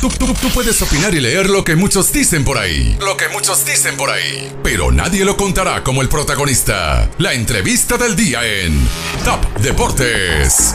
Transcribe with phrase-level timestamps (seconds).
[0.00, 0.08] Tú,
[0.54, 2.96] puedes opinar y leer lo que muchos dicen por ahí.
[3.00, 4.50] Lo que muchos dicen por ahí.
[4.62, 7.10] Pero nadie lo contará como el protagonista.
[7.18, 8.80] La entrevista del día en
[9.26, 10.74] Top Deportes.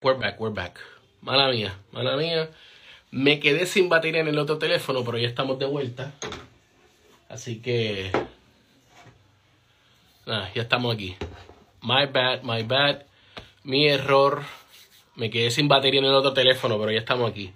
[0.00, 0.78] We're back, we're back.
[1.20, 2.48] Mala mía, mala mía.
[3.10, 6.12] Me quedé sin batería en el otro teléfono, pero ya estamos de vuelta.
[7.28, 8.12] Así que.
[10.24, 11.16] Nada, ya estamos aquí.
[11.82, 13.02] My bad, my bad.
[13.66, 14.42] Mi error.
[15.16, 17.52] Me quedé sin batería en el otro teléfono, pero ya estamos aquí.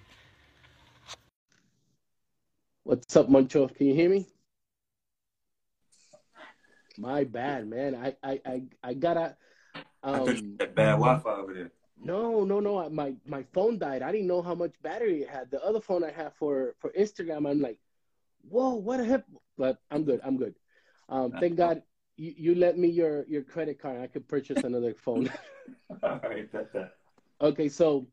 [2.85, 3.69] What's up, Moncho?
[3.69, 4.27] Can you hear me?
[6.99, 7.95] My bad, man.
[7.95, 9.37] I I I, I gotta.
[10.03, 11.71] I thought you Um, had bad Wi-Fi over there.
[12.03, 12.91] no, no, no.
[12.91, 14.03] My my phone died.
[14.03, 15.51] I didn't know how much battery it had.
[15.51, 17.79] The other phone I have for for Instagram, I'm like,
[18.49, 19.25] whoa, what the heck?
[19.57, 20.21] But I'm good.
[20.25, 20.57] I'm good.
[21.09, 21.83] Um, thank God
[22.21, 24.01] you, you let me your your credit card.
[24.01, 25.33] I could purchase another phone.
[26.03, 26.93] All right, that, that.
[27.41, 28.07] okay, so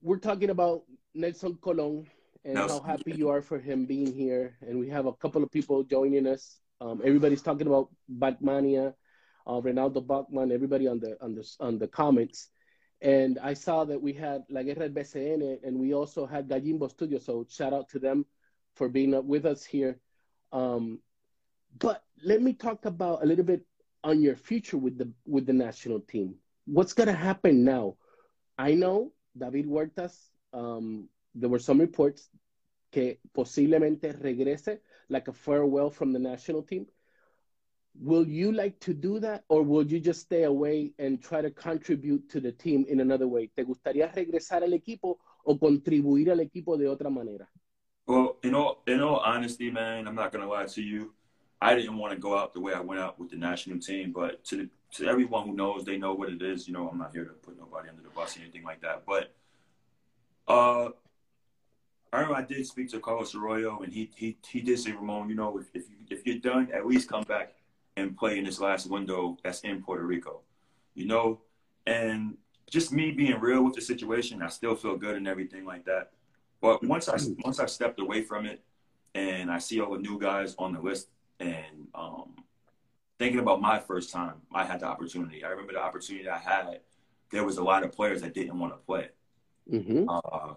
[0.00, 2.06] we're talking about Nelson Colon
[2.44, 5.42] and Nelson, how happy you are for him being here, and we have a couple
[5.42, 6.60] of people joining us.
[6.80, 8.94] Um, everybody's talking about Batmania,
[9.46, 12.48] uh, Ronaldo Balkman, everybody on the on the on the comments.
[13.00, 16.88] And I saw that we had La Guerra del BSN, and we also had Gallimbo
[16.88, 17.18] Studio.
[17.18, 18.24] So shout out to them
[18.76, 19.98] for being up with us here.
[20.52, 21.00] Um,
[21.78, 23.62] but let me talk about a little bit
[24.02, 26.34] on your future with the with the national team.
[26.66, 27.96] What's gonna happen now?
[28.58, 30.30] I know David Huertas.
[30.52, 32.28] Um, there were some reports
[32.92, 36.86] que posiblemente regrese, like a farewell from the national team.
[38.00, 41.50] Will you like to do that, or will you just stay away and try to
[41.50, 43.50] contribute to the team in another way?
[43.54, 47.48] ¿Te gustaría regresar al equipo o contribuir al equipo de otra manera?
[48.06, 51.14] Well, in all in all honesty, man, I'm not gonna lie to you.
[51.60, 54.12] I didn't want to go out the way I went out with the national team,
[54.12, 56.68] but to the, to everyone who knows, they know what it is.
[56.68, 59.04] You know, I'm not here to put nobody under the bus or anything like that.
[59.06, 59.34] But
[60.46, 60.90] uh,
[62.12, 65.28] I remember I did speak to Carlos Arroyo, and he he he did say, Ramon,
[65.28, 67.54] you know, if if, you, if you're done, at least come back
[67.96, 70.40] and play in this last window that's in Puerto Rico.
[70.94, 71.40] You know,
[71.86, 72.36] and
[72.70, 76.10] just me being real with the situation, I still feel good and everything like that.
[76.60, 78.62] But once I once I stepped away from it,
[79.14, 81.08] and I see all the new guys on the list,
[81.40, 82.34] and um,
[83.18, 85.44] thinking about my first time, I had the opportunity.
[85.44, 86.80] I remember the opportunity I had.
[87.30, 89.08] There was a lot of players that didn't want to play.
[89.70, 90.08] Mm-hmm.
[90.08, 90.54] Uh,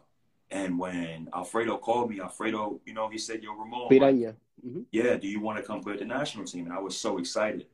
[0.51, 4.35] and when Alfredo called me, Alfredo, you know, he said, "Yo, Ramon, Piraña.
[4.65, 4.81] Mm-hmm.
[4.91, 7.65] yeah, do you want to come play the national team?" And I was so excited.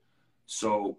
[0.45, 0.97] So,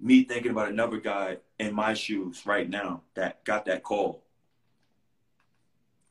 [0.00, 4.22] me thinking about another guy in my shoes right now that got that call.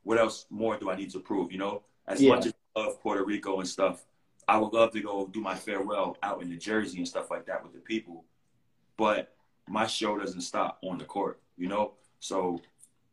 [0.03, 1.51] What else more do I need to prove?
[1.51, 2.35] You know, as Yeah.
[2.35, 4.05] much as I love Puerto Rico and stuff,
[4.47, 7.45] I would love to go do my farewell out in New Jersey and stuff like
[7.45, 8.25] that with the people.
[8.97, 9.33] But
[9.67, 11.93] my show doesn't stop on the court, you know.
[12.19, 12.61] So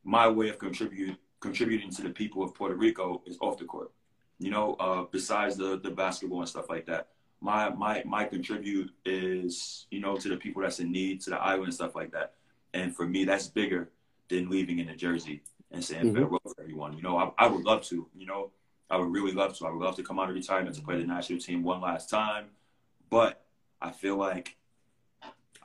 [0.04, 3.92] my way of contribute contributing to the people of Puerto Rico is off the court.
[4.40, 7.08] You know, uh, besides the the basketball and stuff like that.
[7.40, 11.38] My my my contribute is, you know, to the people that's in need, to the
[11.40, 12.34] island and stuff like that.
[12.74, 13.90] And for me, that's bigger
[14.28, 16.14] than leaving in New Jersey and saying Mhm.
[16.14, 16.94] farewell to everyone.
[16.94, 18.50] You know, I, I would love to, you know,
[18.90, 19.66] I would really love to.
[19.66, 22.08] I would love to come out of retirement to play the national team one last
[22.08, 22.46] time.
[23.10, 23.44] But
[23.80, 24.56] I feel like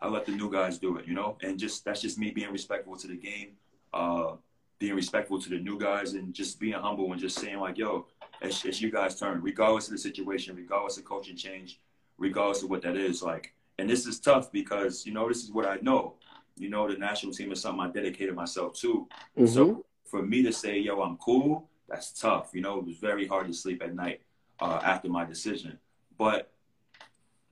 [0.01, 2.51] I let the new guys do it, you know, and just that's just me being
[2.51, 3.51] respectful to the game,
[3.93, 4.33] uh,
[4.77, 8.07] being respectful to the new guys, and just being humble and just saying like, yo,
[8.41, 11.79] it's, it's you guys' turn, regardless of the situation, regardless of coaching change,
[12.17, 13.23] regardless of what that is.
[13.23, 16.15] Like, and this is tough because you know this is what I know.
[16.57, 19.07] You know, the national team is something I dedicated myself to.
[19.37, 19.45] Mm-hmm.
[19.45, 22.49] So for me to say, yo, I'm cool, that's tough.
[22.53, 24.21] You know, it was very hard to sleep at night
[24.59, 25.77] uh, after my decision.
[26.17, 26.51] But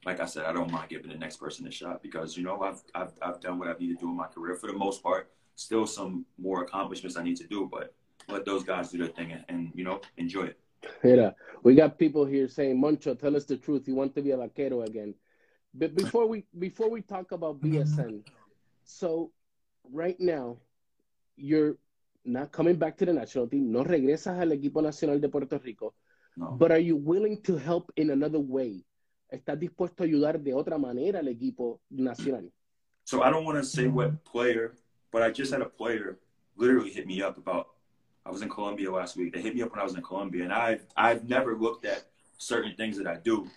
[0.03, 2.59] like I said, I don't mind giving the next person a shot because you know
[2.61, 5.03] I've I've I've done what I need to do in my career for the most
[5.03, 5.29] part.
[5.55, 7.93] Still some more accomplishments I need to do, but
[8.27, 10.59] let those guys do their thing and, and you know enjoy it.
[11.03, 13.87] Mira, we got people here saying, Moncho, tell us the truth.
[13.87, 15.13] You want to be a vaquero again.
[15.75, 18.23] But before we before we talk about BSN,
[18.83, 19.31] so
[19.91, 20.57] right now
[21.35, 21.77] you're
[22.23, 23.71] not coming back to the national team.
[23.71, 25.93] No regresas al equipo nacional de Puerto Rico.
[26.35, 26.51] No.
[26.51, 28.85] But are you willing to help in another way?
[29.31, 32.51] ¿Estás dispuesto a ayudar de otra manera al equipo nacional?
[33.05, 34.75] So I don't want to say what player,
[35.11, 36.19] but I just had a player
[36.55, 37.67] literally hit me up about.
[38.25, 39.33] I was in Colombia last week.
[39.33, 42.05] They hit me up when I was in Colombia, and I've I've never looked at
[42.37, 43.47] certain things that I do.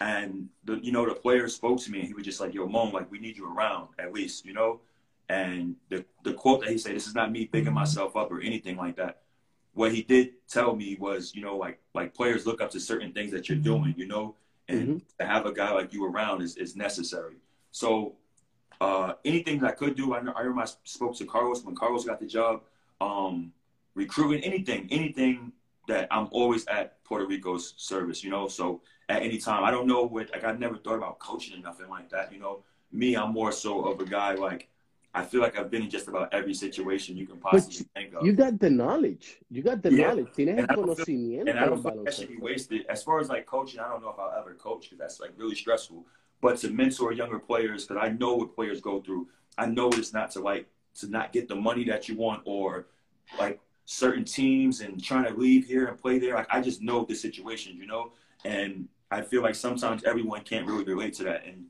[0.00, 2.66] And the you know the player spoke to me, and he was just like, "Yo,
[2.66, 4.80] Mon, like we need you around at least, you know."
[5.32, 8.40] And the the quote that he said, "This is not me bigging myself up or
[8.42, 9.22] anything like that."
[9.72, 13.12] What he did tell me was, you know, like like players look up to certain
[13.12, 14.34] things that you're doing, you know,
[14.68, 17.36] and to have a guy like you around is is necessary.
[17.70, 18.16] So
[18.82, 20.12] uh, anything that I could do.
[20.12, 22.62] I, I remember I spoke to Carlos when Carlos got the job.
[23.00, 23.52] Um,
[23.94, 25.52] recruiting, anything, anything
[25.88, 28.48] that I'm always at Puerto Rico's service, you know.
[28.48, 31.62] So at any time, I don't know what like I never thought about coaching or
[31.62, 32.64] nothing like that, you know.
[32.90, 34.68] Me, I'm more so of a guy like
[35.14, 38.14] I feel like I've been in just about every situation you can possibly But think
[38.14, 38.26] of.
[38.26, 39.38] You got the knowledge.
[39.50, 40.06] You got the Yeah.
[40.08, 40.28] knowledge.
[40.34, 42.86] Tienes And I don't feel- conocimiento and I don't feel like that should be wasted.
[42.86, 45.32] As far as like coaching, I don't know if I'll ever coach because that's like
[45.36, 46.06] really stressful.
[46.40, 49.28] But to mentor younger players, because I know what players go through.
[49.58, 50.66] I know it's not to like
[51.00, 52.86] to not get the money that you want or
[53.38, 56.34] like certain teams and trying to leave here and play there.
[56.34, 58.12] Like I just know the situation, you know.
[58.44, 61.44] And I feel like sometimes everyone can't really relate to that.
[61.46, 61.66] And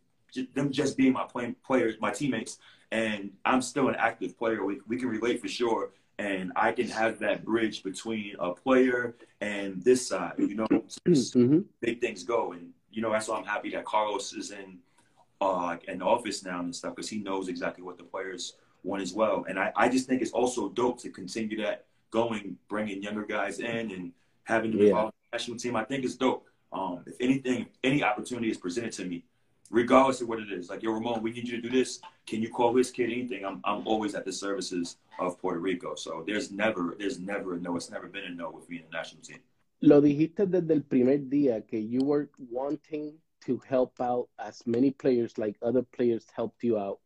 [0.54, 2.58] them just being my play- players, my teammates,
[2.90, 4.64] and I'm still an active player.
[4.64, 5.90] We, we can relate for sure.
[6.18, 10.66] And I can have that bridge between a player and this side, you know,
[11.06, 11.64] Mhm.
[11.80, 12.52] big things go.
[12.52, 14.78] And, you know, that's why I'm happy that Carlos is in
[15.40, 19.02] uh, in the office now and stuff because he knows exactly what the players want
[19.02, 19.44] as well.
[19.48, 23.58] And I, I just think it's also dope to continue that going, bringing younger guys
[23.58, 24.12] in and
[24.44, 24.86] having them Yeah.
[24.88, 25.74] involved in the national team.
[25.74, 26.46] I think it's dope.
[26.72, 29.24] Um, if anything, any opportunity is presented to me,
[29.72, 32.00] regardless of what it is, like, yo, Ramon, we need you to do this.
[32.26, 33.44] Can you call this kid anything?
[33.44, 35.94] I'm, I'm always at the services of Puerto Rico.
[35.96, 37.76] So there's never, there's never a no.
[37.76, 39.40] It's never been a no with me in the national team.
[39.80, 43.14] Lo dijiste desde el primer día que you were wanting
[43.46, 47.00] to help out as many players like other players helped you out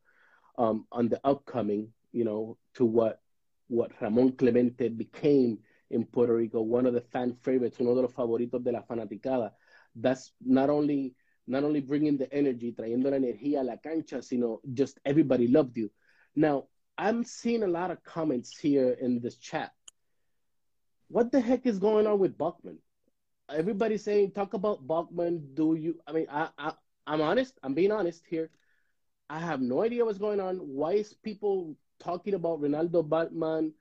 [0.59, 3.23] um, on the upcoming, you know, to what
[3.69, 5.59] what Ramon Clemente became
[5.91, 9.53] in Puerto Rico, one of the fan favorites, uno de los favoritos de la fanaticada.
[9.95, 11.15] That's not only
[11.47, 15.77] not only bringing the energy, trayendo la energía a la cancha, sino just everybody loved
[15.77, 15.91] you.
[16.35, 16.65] Now,
[16.99, 19.73] I'm seeing a lot of comments here in this chat.
[21.09, 22.79] What the heck is going on with Balkman?
[23.49, 25.55] Everybody's saying, talk about Balkman.
[25.55, 26.01] Do you?
[26.07, 26.73] I mean, I, I,
[27.07, 27.55] I'm honest.
[27.63, 28.51] I'm being honest here.
[29.31, 30.57] I have no idea what's going on.
[30.57, 33.73] Why is people talking about Ronaldo Balkman?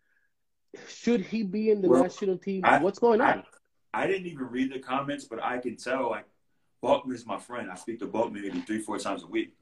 [0.87, 2.63] Should he be in the Well, national team?
[2.65, 3.43] I- what's going on?
[3.93, 6.25] I, I didn't even read the comments, but I can tell like
[6.85, 7.71] Balkman is my friend.
[7.71, 9.53] I speak to Balkman maybe three, four times a week.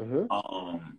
[0.00, 0.26] uh-huh.
[0.30, 0.98] Um,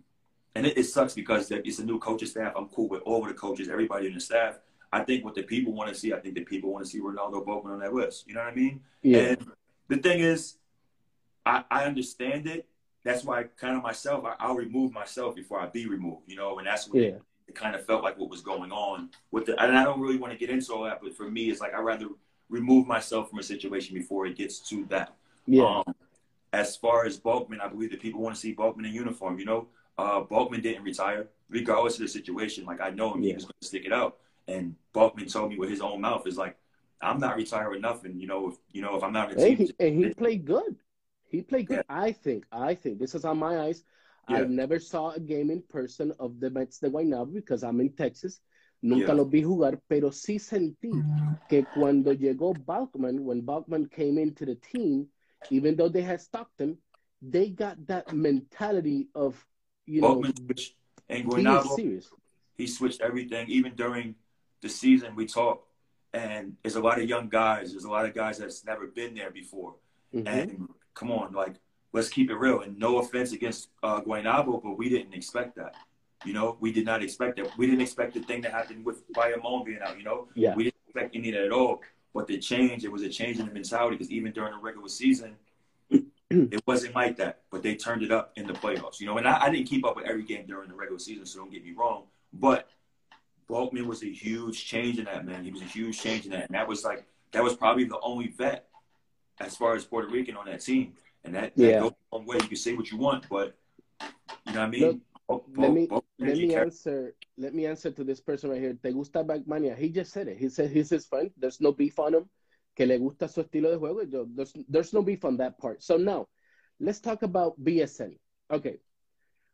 [0.54, 2.52] and it, it sucks because it's a new coaching staff.
[2.56, 4.58] I'm cool with all of the coaches, everybody in the staff.
[4.92, 7.00] I think what the people want to see, I think the people want to see
[7.00, 8.28] Ronaldo Balkman on that list.
[8.28, 8.80] You know what I mean?
[9.02, 9.18] Yeah.
[9.18, 9.46] And
[9.88, 10.56] the thing is,
[11.44, 12.68] I, I understand it.
[13.02, 16.58] That's why kind of myself, I, I'll remove myself before I be removed, you know,
[16.58, 17.08] and that's what Yeah.
[17.08, 20.00] it, it kind of felt like what was going on with the, and I don't
[20.00, 22.08] really want to get into all that, but for me, it's like I'd rather
[22.48, 25.16] remove myself from a situation before it gets to that.
[25.46, 25.82] Yeah.
[25.86, 25.94] Um,
[26.52, 29.38] as far as Balkman, I believe that people want to see Balkman in uniform.
[29.38, 29.68] You know,
[29.98, 32.64] uh, Balkman didn't retire, regardless of the situation.
[32.64, 34.18] Like I know him, he was going to stick it out.
[34.48, 36.56] And Balkman told me with his own mouth, is like,
[37.00, 38.18] I'm not retiring nothing.
[38.18, 40.44] You know, if you know if I'm not in the And he, and he played
[40.44, 40.76] good.
[41.28, 41.84] He played good.
[41.88, 42.44] I think.
[42.52, 43.82] I think this is on my eyes.
[44.28, 47.90] I never saw a game in person of the Mets de Guaynabo because I'm in
[47.90, 48.40] Texas.
[48.82, 49.14] Nunca Yeah.
[49.14, 50.90] los vi jugar, pero sí sentí
[51.48, 55.08] que cuando llegó Balkman, when Balkman came into the team,
[55.50, 56.78] even though they had Stockton,
[57.20, 59.44] they got that mentality of,
[59.86, 60.74] you know, switched
[61.08, 62.08] and Guaynabo, serious.
[62.56, 63.48] he switched everything.
[63.48, 64.14] Even during
[64.60, 65.66] the season, we talked,
[66.12, 67.72] and there's a lot of young guys.
[67.72, 69.74] There's a lot of guys that's never been there before.
[70.14, 70.26] Mhm.
[70.26, 71.54] And come on, like
[71.92, 72.60] let's keep it real.
[72.60, 75.74] And no offense against uh, Guaynabo, but we didn't expect that.
[76.24, 77.56] You know, we did not expect that.
[77.58, 79.98] We didn't expect the thing that happened with Bayamon being out.
[79.98, 80.54] You know, Yeah.
[80.54, 81.80] we didn't expect any of that at all.
[82.14, 84.88] But the change, it was a change in the mentality because even during the regular
[84.88, 85.36] season,
[85.90, 87.40] it wasn't like that.
[87.50, 89.00] But they turned it up in the playoffs.
[89.00, 91.24] You know, and I, I didn't keep up with every game during the regular season,
[91.26, 92.04] so don't get me wrong.
[92.32, 92.68] But
[93.48, 95.44] Balkman was a huge change in that man.
[95.44, 97.98] He was a huge change in that, and that was like that was probably the
[98.00, 98.68] only vet
[99.40, 100.92] as far as Puerto Rican on that team.
[101.24, 101.80] And that, that Yeah.
[101.80, 102.36] goes a long way.
[102.36, 103.56] You can say what you want, but
[104.00, 104.80] you know what I mean.
[104.82, 104.98] Look,
[105.28, 108.60] Oh, let oh, me oh, let me answer let me answer to this person right
[108.60, 108.74] here.
[108.74, 109.76] ¿Te gusta Backmania?
[109.76, 110.38] He just said it.
[110.38, 111.30] He said he's his friend.
[111.36, 112.28] There's no beef on him.
[112.76, 114.02] Que le gusta su estilo de juego.
[114.10, 115.82] Yo- There's, there's no beef on that part.
[115.82, 116.28] So now,
[116.80, 118.16] let's talk about BSN.
[118.50, 118.78] Okay.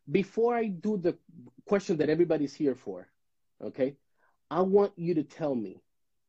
[0.09, 1.17] Before I do the
[1.65, 3.07] question that everybody's here for,
[3.63, 3.95] okay,
[4.49, 5.81] I want you to tell me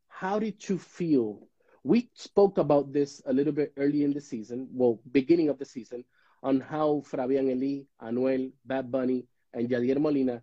[0.08, 1.48] how did you feel?
[1.82, 5.64] We spoke about this a little bit early in the season, well, beginning of the
[5.64, 6.04] season,
[6.42, 10.42] on how Fabian Eli, Anuel, Bad Bunny, and Yadier Molina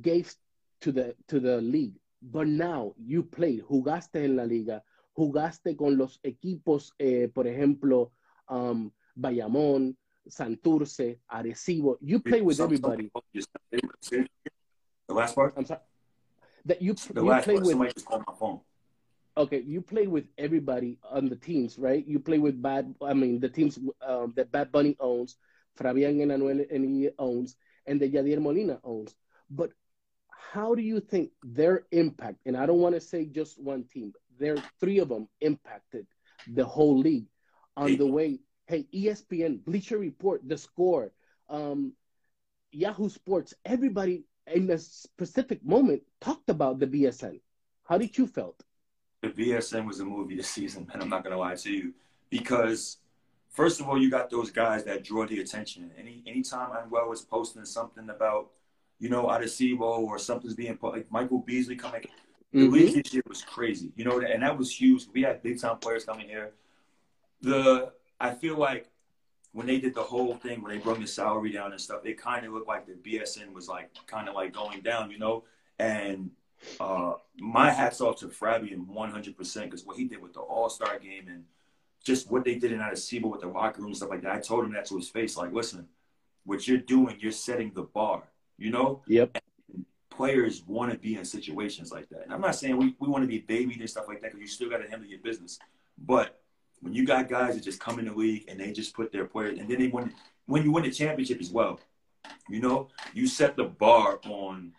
[0.00, 0.34] gave
[0.80, 1.94] to the to the league.
[2.22, 4.82] But now you played, jugaste en la liga,
[5.16, 8.12] jugaste con los equipos, eh, por ejemplo,
[8.48, 9.94] um, Bayamón,
[10.26, 11.98] Santurce, Arecibo.
[12.00, 13.10] You play with Some- everybody.
[14.00, 14.26] some-
[15.06, 15.52] The last part.
[15.56, 15.80] I'm sorry.
[16.64, 17.66] That you The you last play part.
[17.66, 18.60] with Somebody just called my phone.
[19.36, 22.06] Okay, you play with everybody on the teams, right?
[22.06, 25.36] You play with Bad, I mean, the teams um, that Bad Bunny owns,
[25.76, 29.14] Fabian and Anuel and he owns, and that Yadier Molina owns.
[29.50, 29.72] But
[30.30, 34.12] how do you think their impact, and I don't want to say just one team,
[34.38, 36.06] there three of them impacted
[36.46, 37.26] the whole league
[37.76, 41.12] on the way, hey, ESPN, Bleacher Report, The Score,
[41.48, 41.92] um,
[42.70, 47.40] Yahoo Sports, everybody in a specific moment talked about the BSN.
[47.84, 48.62] How did you felt?
[49.24, 51.00] The BSN was a movie this season, man.
[51.00, 51.94] I'm not gonna lie to you,
[52.28, 52.98] because
[53.48, 55.90] first of all, you got those guys that draw the attention.
[55.98, 58.50] Any anytime Anuel was posting something about,
[58.98, 62.02] you know, Arecibo or something's being put, like Michael Beasley coming,
[62.52, 62.72] the mm-hmm.
[62.72, 65.06] league this year was crazy, you know, and that was huge.
[65.12, 66.52] We had big time players coming here.
[67.40, 68.90] The I feel like
[69.52, 72.20] when they did the whole thing, when they brought the salary down and stuff, it
[72.20, 75.44] kind of looked like the BSN was like kind of like going down, you know.
[75.78, 76.30] And
[76.80, 80.98] uh, my hats off to Fabian 100% because what he did with the All Star
[80.98, 81.44] game and
[82.04, 84.34] just what they did in Arecibo with the locker room and stuff like that.
[84.34, 85.88] I told him that to his face, like, listen,
[86.44, 88.24] what you're doing, you're setting the bar,
[88.58, 89.02] you know?
[89.08, 89.38] Yep.
[89.74, 92.24] And players want to be in situations like that.
[92.24, 94.40] And I'm not saying we, we want to be babied and stuff like that because
[94.40, 95.58] you still got to handle your business.
[95.98, 96.40] But
[96.80, 99.24] when you got guys that just come in the league and they just put their
[99.24, 100.12] players, and then they win,
[100.46, 101.80] when you win the championship as well,
[102.48, 104.72] you know, you set the bar on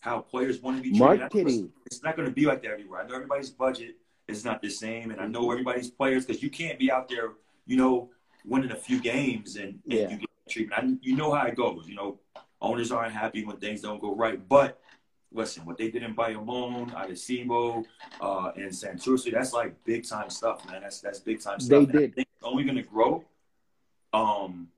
[0.00, 1.20] how players want to be treated.
[1.20, 1.72] Marketing.
[1.86, 3.02] It's not going to be like that everywhere.
[3.02, 3.96] I know everybody's budget
[4.28, 7.32] is not the same, and I know everybody's players because you can't be out there,
[7.66, 8.10] you know,
[8.44, 10.08] winning a few games and, and yeah.
[10.08, 10.82] you get treatment.
[10.82, 11.86] I, you know how it goes.
[11.86, 12.18] You know,
[12.60, 14.80] owners aren't happy when things don't go right, but
[15.32, 17.84] listen, what they did in Bayamon, Arecibo,
[18.20, 20.82] uh, and Santurce, that's like big time stuff, man.
[20.82, 21.88] That's that's big time stuff.
[21.88, 22.14] They did.
[22.16, 23.24] it's only going to grow.
[24.12, 24.68] Um,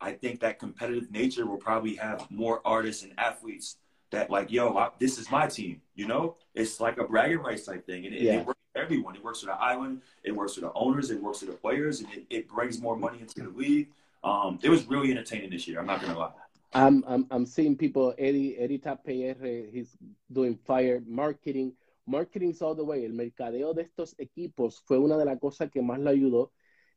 [0.00, 3.76] I think that competitive nature will probably have more artists and athletes
[4.12, 5.82] that like, yo, I, this is my team.
[5.94, 8.40] You know, it's like a bragging rights type thing, and it, yeah.
[8.40, 9.16] it works for everyone.
[9.16, 10.02] It works for the island.
[10.22, 11.10] It works for the owners.
[11.10, 13.88] It works for the players, and it, it brings more money into the league.
[14.24, 15.80] Um, it was really entertaining this year.
[15.80, 16.30] I'm not gonna lie.
[16.74, 19.96] I'm I'm I'm seeing people Eddie Eddie Tapr, he's
[20.30, 21.74] doing fire marketing,
[22.06, 23.04] marketing's all the way.
[23.04, 26.50] El mercadeo de estos equipos fue una de las cosas que más le ayudó.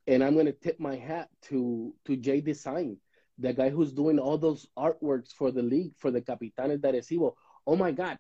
[0.08, 2.98] And I'm gonna tip my hat to to Jay Design,
[3.38, 7.34] the guy who's doing all those artworks for the league for the Capitanes de Arecibo.
[7.68, 8.18] Oh my God,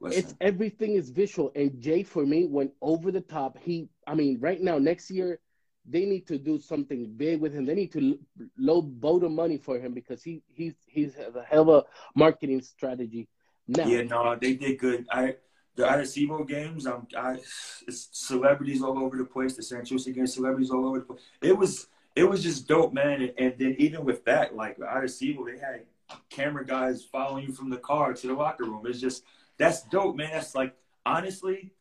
[0.00, 0.18] Listen.
[0.18, 1.50] it's everything is visual.
[1.54, 3.58] And Jay for me went over the top.
[3.58, 5.40] He, I mean, right now next year
[5.88, 7.66] they need to do something big with him.
[7.66, 8.18] They need to
[8.56, 12.62] load boat of money for him because he he's he's a hell of a marketing
[12.62, 13.28] strategy.
[13.66, 15.06] Now, yeah, no, they did good.
[15.10, 15.36] I
[15.76, 17.38] the Arecibo games, I'm I
[17.86, 19.56] it's celebrities all over the place.
[19.56, 21.20] The San Jose games, celebrities all over the place.
[21.42, 21.86] It was
[22.16, 23.22] it was just dope, man.
[23.22, 25.82] And, and then even with that, like I Arecibo, they had
[26.30, 28.82] camera guys following you from the car to the locker room.
[28.86, 29.24] It's just
[29.58, 30.30] that's dope, man.
[30.32, 31.72] That's like honestly,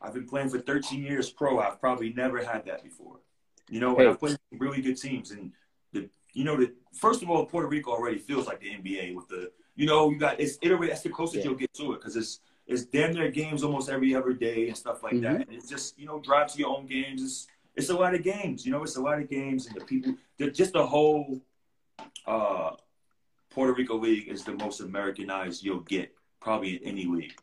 [0.00, 1.58] I've been playing for 13 years pro.
[1.58, 3.20] I've probably never had that before.
[3.68, 4.06] You know, hey.
[4.06, 5.52] I've played really good teams, and
[5.92, 9.28] the you know the first of all, Puerto Rico already feels like the NBA with
[9.28, 10.88] the you know you got it's Italy.
[10.88, 11.44] That's the closest yeah.
[11.44, 14.76] you'll get to it because it's it's damn near games almost every other day and
[14.76, 15.22] stuff like mm-hmm.
[15.22, 15.48] that.
[15.48, 17.22] And it's just you know drive to your own games.
[17.22, 17.46] It's
[17.80, 18.64] it's a lot of games.
[18.64, 21.40] You know, it's a lot of games, and the people just the whole
[22.26, 22.70] uh,
[23.50, 27.34] Puerto Rico league is the most Americanized you'll get probably in any league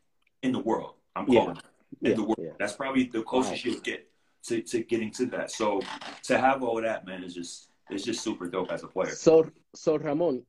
[0.44, 0.94] in the world.
[1.16, 1.56] I'm calling.
[1.56, 1.62] Yeah
[2.02, 2.40] in yeah, the world.
[2.40, 2.52] Yeah.
[2.60, 4.10] That's probably the closest you'll get
[4.44, 5.52] to, to getting to that.
[5.52, 5.82] So
[6.24, 9.12] to have all that, man, is just it's just super dope as a player.
[9.12, 10.44] So so Ramon,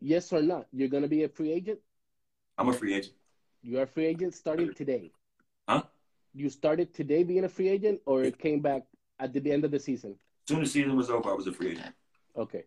[0.00, 1.80] yes or not, you're gonna be a free agent?
[2.58, 3.14] I'm a free agent.
[3.62, 5.12] You are a free agent starting today.
[5.68, 5.82] Huh?
[6.34, 8.82] You started today being a free agent, or it came back
[9.18, 10.12] at the end of the season?
[10.12, 11.94] As soon as the season was over, I was a free agent.
[12.36, 12.64] Okay.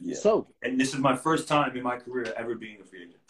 [0.00, 0.16] Yeah.
[0.16, 3.20] So, and this is my first time in my career ever being a free agent.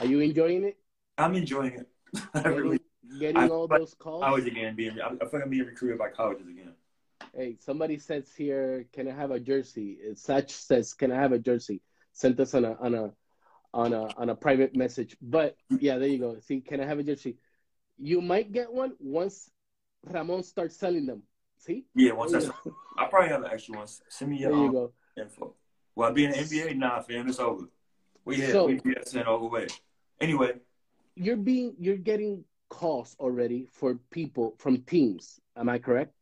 [0.00, 0.76] Are you enjoying it?
[1.16, 1.88] I'm enjoying it.
[2.34, 2.80] Getting, really,
[3.18, 4.24] getting I, all those calls.
[4.24, 6.72] College again, being I feel like I'm being recruited by colleges again.
[7.34, 9.98] Hey, somebody says here, can I have a jersey?
[10.04, 11.80] Uh, Such says, can I have a jersey?
[12.12, 13.12] Sent us on a on a
[13.72, 15.16] on a on a private message.
[15.22, 16.36] But yeah, there you go.
[16.40, 17.38] See, can I have a jersey?
[18.02, 19.48] You might get one once
[20.04, 21.22] Ramon starts selling them.
[21.56, 21.84] See?
[21.94, 22.50] Yeah, once I
[22.98, 23.86] I probably have an extra one.
[24.08, 24.92] Send me your there you um, go.
[25.16, 25.54] info.
[25.94, 27.66] Well, being an NBA, nah, fam, it's over.
[28.24, 29.68] We had so, we sent all the way.
[30.20, 30.54] Anyway,
[31.14, 35.38] you're being you're getting calls already for people from teams.
[35.56, 36.12] Am I correct?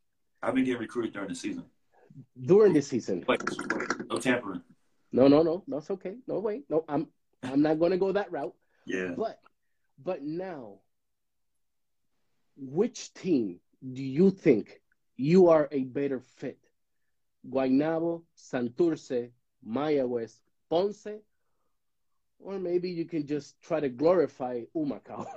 [0.43, 1.65] I've been getting recruited during the season.
[2.45, 3.25] During the season.
[4.11, 4.63] No tampering.
[5.13, 5.65] No, no, no.
[5.67, 6.17] That's okay.
[6.27, 6.63] No way.
[6.69, 7.07] No, I'm
[7.43, 8.55] I'm not gonna go that route.
[8.85, 9.13] Yeah.
[9.17, 9.41] But
[10.03, 10.81] but now
[12.61, 13.59] which team
[13.93, 14.81] do you think
[15.17, 16.59] you are a better fit?
[17.49, 19.31] Guaynabo, Santurce,
[19.67, 20.35] Mayagüez,
[20.69, 21.23] Ponce,
[22.39, 25.27] or maybe you can just try to glorify Humacao.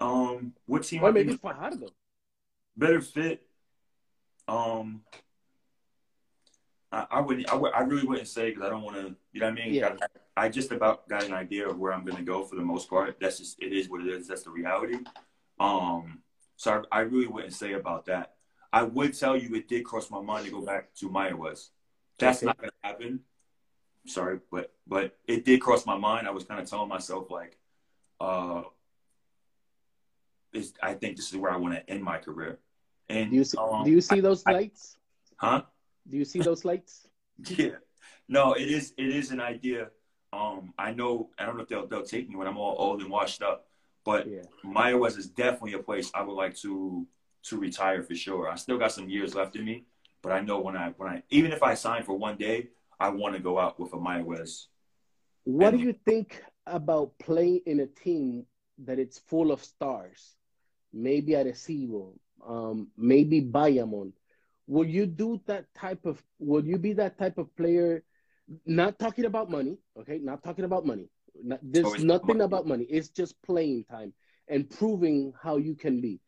[0.00, 1.02] Um, what team?
[1.02, 1.88] Or maybe Fajardo.
[2.76, 3.42] Better fit.
[4.46, 5.02] Um,
[6.92, 7.50] I, I wouldn't.
[7.50, 9.16] I, would, I really wouldn't say because I don't want to.
[9.32, 9.74] You know what I mean?
[9.74, 9.96] Yeah.
[10.36, 12.62] I, I just about got an idea of where I'm going to go for the
[12.62, 13.16] most part.
[13.20, 14.28] That's just it is what it is.
[14.28, 14.98] That's the reality.
[15.60, 16.22] Um,
[16.56, 18.34] so I, I really wouldn't say about that.
[18.72, 21.68] I would tell you it did cross my mind to go back to Mayagüez.
[22.18, 22.46] That's Okay.
[22.46, 23.20] not to happen.
[24.06, 26.26] Sorry, but but it did cross my mind.
[26.26, 27.58] I was kind of telling myself like,
[28.20, 28.62] uh,
[30.52, 32.58] is I think this is where I want to end my career.
[33.08, 33.58] And Do you see?
[33.58, 34.96] um, do you see those I- lights?
[35.36, 35.62] huh?
[36.08, 37.06] Do you see those lights?
[37.56, 37.76] Yeah.
[38.28, 39.90] No, it is it is an idea.
[40.32, 43.00] Um, I know I don't know if they'll they'll take me when I'm all old
[43.00, 43.67] and washed up,
[44.08, 44.46] but Yeah.
[44.64, 46.72] Mayagüez is definitely a place I would like to
[47.48, 48.42] to retire for sure.
[48.48, 49.76] I still got some years left in me,
[50.22, 52.58] but I know when I when I even if I sign for one day,
[53.06, 54.52] I want to go out with a Mayagüez.
[55.44, 56.28] What do you think
[56.66, 58.28] about playing in a team
[58.86, 60.20] that it's full of stars?
[60.92, 62.04] Maybe Arecibo,
[62.54, 64.12] um, maybe Bayamon.
[64.66, 66.16] Will you do that type of?
[66.38, 68.04] Will you be that type of player?
[68.64, 70.18] Not talking about money, okay?
[70.30, 71.08] Not talking about money.
[71.42, 72.40] Not, there's nothing money.
[72.44, 72.84] about money.
[72.84, 74.12] It's just playing time
[74.48, 76.20] and proving how you can be.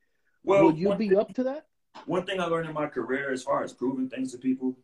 [0.44, 1.66] Well, Would you be thing- up to that?
[2.06, 4.78] One thing I learned in my career, as far as proving things to people,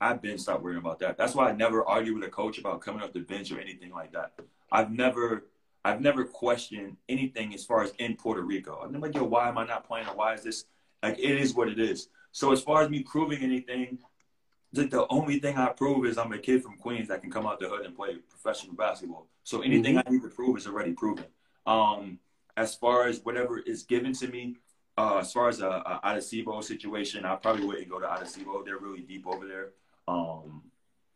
[0.00, 1.18] I've been stopped worrying about that.
[1.18, 3.90] That's why I never argue with a coach about coming off the bench or anything
[3.90, 4.32] like that.
[4.70, 5.48] I've never,
[5.84, 8.80] I've never questioned anything as far as in Puerto Rico.
[8.82, 10.06] I'm like, yo, why am I not playing?
[10.08, 10.64] Or why is this?
[11.02, 12.08] Like, it is what it is.
[12.30, 13.98] So as far as me proving anything,
[14.72, 17.46] the, the only thing I prove is I'm a kid from Queens that can come
[17.46, 19.28] out the hood and play professional basketball.
[19.44, 21.26] So anything I need to prove is already proven.
[21.66, 22.18] Um,
[22.56, 24.56] as far as whatever is given to me,
[24.96, 28.64] uh, as far as a, a Arecibo situation, I probably wouldn't go to Arecibo.
[28.64, 29.70] They're really deep over there.
[30.08, 30.62] Um,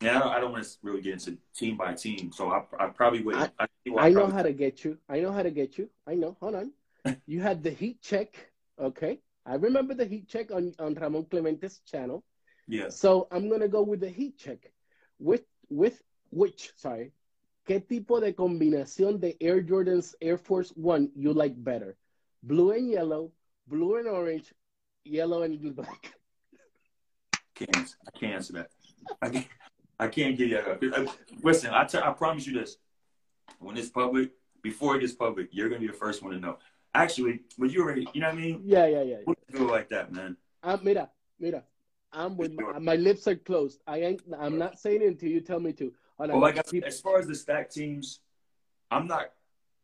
[0.01, 2.63] and I don't, I don't want to really get into team by team, so I,
[2.79, 3.51] I probably wouldn't.
[3.59, 3.67] I,
[3.99, 4.99] I know how to get you.
[5.09, 5.89] I know how to get you.
[6.07, 6.37] I know.
[6.41, 6.73] Hold on.
[7.27, 8.51] you had the heat check.
[8.79, 9.21] Okay.
[9.47, 12.23] I remember the heat check on, on Ramon Clemente's channel.
[12.69, 12.89] Yeah.
[12.89, 14.73] So I'm gonna go with the heat check.
[15.19, 17.13] With with which sorry,
[17.67, 21.97] ¿qué tipo de combinación de Air Jordans Air Force One you like better?
[22.43, 23.33] Blue and yellow,
[23.67, 24.53] blue and orange,
[25.05, 26.15] yellow and black.
[27.55, 27.97] Can't.
[28.07, 28.71] I can't answer that.
[29.23, 29.47] I can't.
[29.99, 30.59] I can't give you.
[30.59, 31.07] A,
[31.43, 32.77] listen, I I promise you this.
[33.59, 36.59] When it's public, before it gets public, you're gonna be the first one to know.
[36.93, 38.63] Actually, but you already, you know what I mean?
[38.65, 39.17] Yeah, yeah, yeah.
[39.27, 40.37] You feel like that, man?
[40.63, 41.63] Uh, mira, mira.
[42.17, 43.83] I'm with my, my lips are closed.
[43.87, 44.23] I ain't.
[44.39, 45.93] I'm not saying it until you tell me to.
[46.19, 48.21] Well, like I, as far as the stack teams,
[48.91, 49.33] I'm not.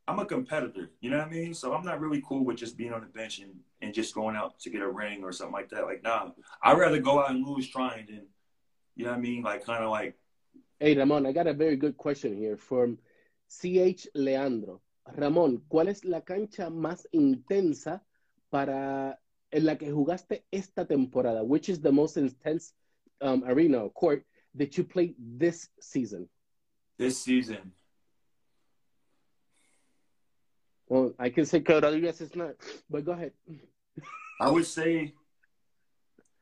[0.08, 0.90] I'm a competitor.
[1.00, 1.54] You know what I mean?
[1.54, 4.34] So I'm not really cool with just being on the bench and, and just going
[4.34, 5.84] out to get a ring or something like that.
[5.84, 6.30] Like, nah,
[6.62, 8.26] I'd rather go out and lose trying than,
[8.96, 9.42] you know what I mean?
[9.42, 10.16] Like, kind of like,
[10.80, 12.98] Hey, Ramon, I got a very good question here from
[13.48, 14.80] CH Leandro.
[15.16, 18.02] Ramón, ¿cuál es la cancha más intensa
[18.50, 19.21] para
[19.52, 21.42] en la que jugaste esta temporada?
[21.44, 22.72] Which is the most intense
[23.20, 26.28] um, arena or court that you played this season?
[26.98, 27.72] this season,
[30.88, 32.54] Well, I can say Rodriguez is not,
[32.88, 33.32] but go ahead.
[34.40, 35.14] I would say,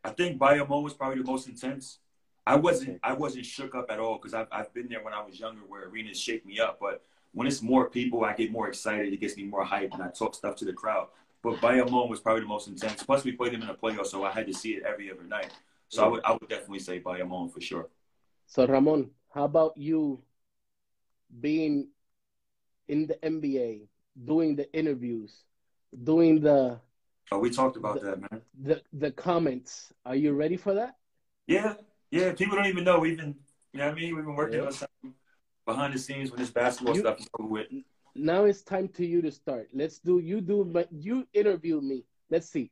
[0.02, 2.00] I think Bayamon was probably the most intense.
[2.46, 2.98] I wasn't, Okay.
[3.04, 5.62] I wasn't shook up at all because I've, I've been there when I was younger
[5.68, 6.78] where arenas shake me up.
[6.80, 9.12] But when it's more people, I get more excited.
[9.12, 11.08] It gets me more hype, and I talk stuff to the crowd.
[11.42, 13.02] But Bayamon was probably the most intense.
[13.02, 15.22] Plus, we played them in the playoffs, so I had to see it every other
[15.24, 15.52] night.
[15.88, 17.88] So I would, I would definitely say Bayamon for sure.
[18.46, 20.22] So, Ramon, how about you
[21.40, 21.88] being
[22.88, 23.86] in the NBA,
[24.24, 25.44] doing the interviews,
[26.04, 26.80] doing the
[27.32, 28.42] Oh, we talked about that, man.
[28.60, 29.92] the the comments?
[30.04, 30.96] Are you ready for that?
[31.46, 31.74] Yeah,
[32.10, 32.32] yeah.
[32.32, 32.98] People don't even know.
[32.98, 33.36] We've been,
[33.72, 34.16] you know what I mean?
[34.16, 34.66] We've been working Yeah.
[34.66, 35.14] on something
[35.64, 37.68] behind the scenes when this basketball You- stuff is over with.
[38.14, 39.68] Now it's time to you to start.
[39.72, 42.04] Let's do you do my- you interview me.
[42.30, 42.70] Let's see.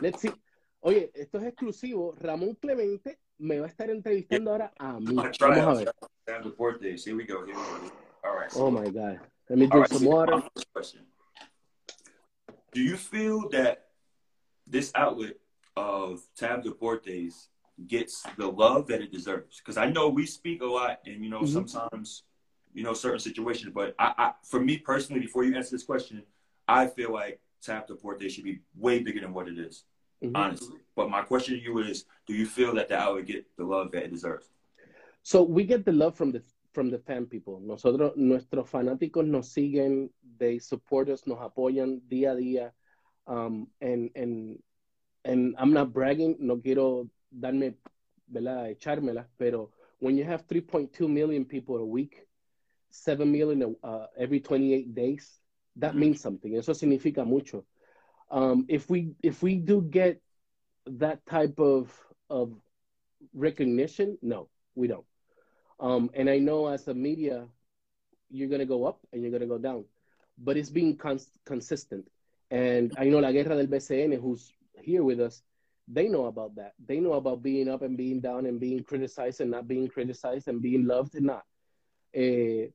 [0.00, 0.32] Let's see.
[0.84, 2.14] Oye, esto es exclusivo.
[2.20, 5.14] Ramón Clemente me va a estar entrevistando ahora a mí.
[5.14, 5.92] Vamos a ver.
[6.26, 7.44] Here we go.
[7.44, 7.92] Here we go.
[8.24, 8.50] All right.
[8.50, 9.20] so- Oh my God.
[9.48, 10.42] Let me drink right, some water.
[10.72, 11.06] question.
[12.72, 13.90] Do you feel that
[14.66, 15.36] this outlet
[15.76, 17.48] of Tap Deportes
[17.86, 19.58] gets the love that it deserves?
[19.58, 21.48] Because I know we speak a lot, and you know Mhm.
[21.52, 22.24] sometimes,
[22.72, 23.72] you know certain situations.
[23.74, 26.22] But I, I, for me personally, before you answer this question,
[26.68, 29.84] I feel like Tap Deportes should be way bigger than what it is,
[30.22, 30.32] Mhm.
[30.34, 30.78] honestly.
[30.96, 33.90] But my question to you is, do you feel that the outlet get the love
[33.92, 34.50] that it deserves?
[35.22, 37.60] So we get the love from the from the fan people.
[37.60, 40.08] Nosotros, nuestros fanáticos nos siguen,
[40.38, 42.72] they support us, nos apoyan día a día.
[43.26, 44.58] Um, and, and,
[45.24, 47.74] and I'm not bragging, no quiero darme,
[48.26, 48.70] ¿verdad?
[48.70, 52.26] Echármela, pero when you have 3.2 million people a week,
[52.92, 55.40] 7 million uh, every 28 days,
[55.76, 55.98] that Mhm.
[55.98, 56.56] means something.
[56.56, 57.64] Eso significa mucho.
[58.30, 60.20] Um, if we if we do get
[60.86, 61.92] that type of
[62.30, 62.52] of
[63.34, 65.06] recognition, no, we don't.
[65.80, 67.48] Um, and I know as a media,
[68.30, 69.84] you're gonna go up and you're gonna go down,
[70.38, 72.10] but it's being cons- consistent.
[72.50, 75.42] And I know La Guerra del BSN, who's here with us,
[75.88, 76.74] they know about that.
[76.84, 80.48] They know about being up and being down and being criticized and not being criticized
[80.48, 81.44] and being loved and not.
[82.16, 82.70] Uh,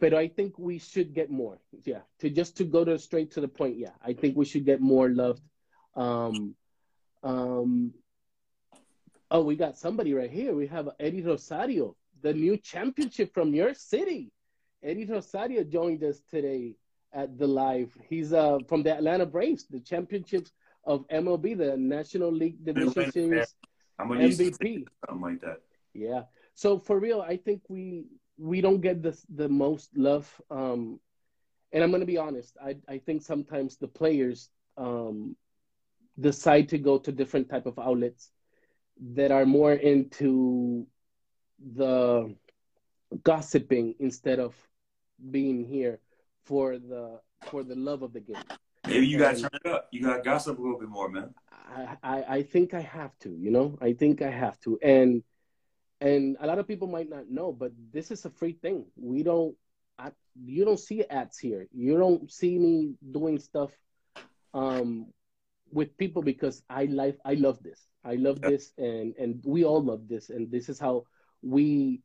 [0.00, 1.58] but I think we should get more.
[1.84, 3.76] Yeah, to just to go to straight to the point.
[3.76, 5.42] Yeah, I think we should get more loved.
[5.94, 6.54] Um,
[7.22, 7.92] um,
[9.30, 10.54] oh, we got somebody right here.
[10.54, 14.32] We have Eddie Rosario, the new championship from your city.
[14.82, 16.76] Eddie Rosario joined us today
[17.12, 17.94] at the live.
[18.08, 20.50] He's uh, from the Atlanta Braves, the championships
[20.84, 23.54] of MLB, the National League Division Series
[24.00, 24.86] MVP.
[25.06, 25.60] Something like that.
[25.92, 26.22] Yeah.
[26.54, 28.06] So for real, I think we
[28.40, 30.26] we don't get the the most love.
[30.50, 30.98] Um,
[31.72, 32.56] and I'm gonna be honest.
[32.62, 35.36] I I think sometimes the players um,
[36.18, 38.30] decide to go to different type of outlets
[39.14, 40.86] that are more into
[41.74, 42.34] the
[43.24, 44.54] gossiping instead of
[45.30, 46.00] being here
[46.44, 48.42] for the for the love of the game.
[48.86, 49.88] Maybe you gotta turn it up.
[49.92, 51.34] You gotta gossip a little bit more, man.
[51.52, 54.78] I, I, I think I have to, you know, I think I have to.
[54.82, 55.22] And
[56.00, 58.86] and a lot of people might not know, but this is a free thing.
[58.96, 59.54] We don't
[59.98, 61.66] I, you don't see ads here.
[61.72, 63.70] You don't see me doing stuff
[64.54, 65.06] um
[65.72, 67.86] with people because I like I love this.
[68.04, 71.04] I love this and and we all love this and this is how
[71.42, 72.00] we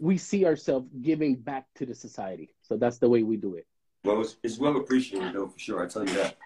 [0.00, 2.54] we see ourselves giving back to the society.
[2.62, 3.66] So that's the way we do it.
[4.04, 5.84] Well, it's, it's well appreciated though, for sure.
[5.84, 6.36] I tell you that.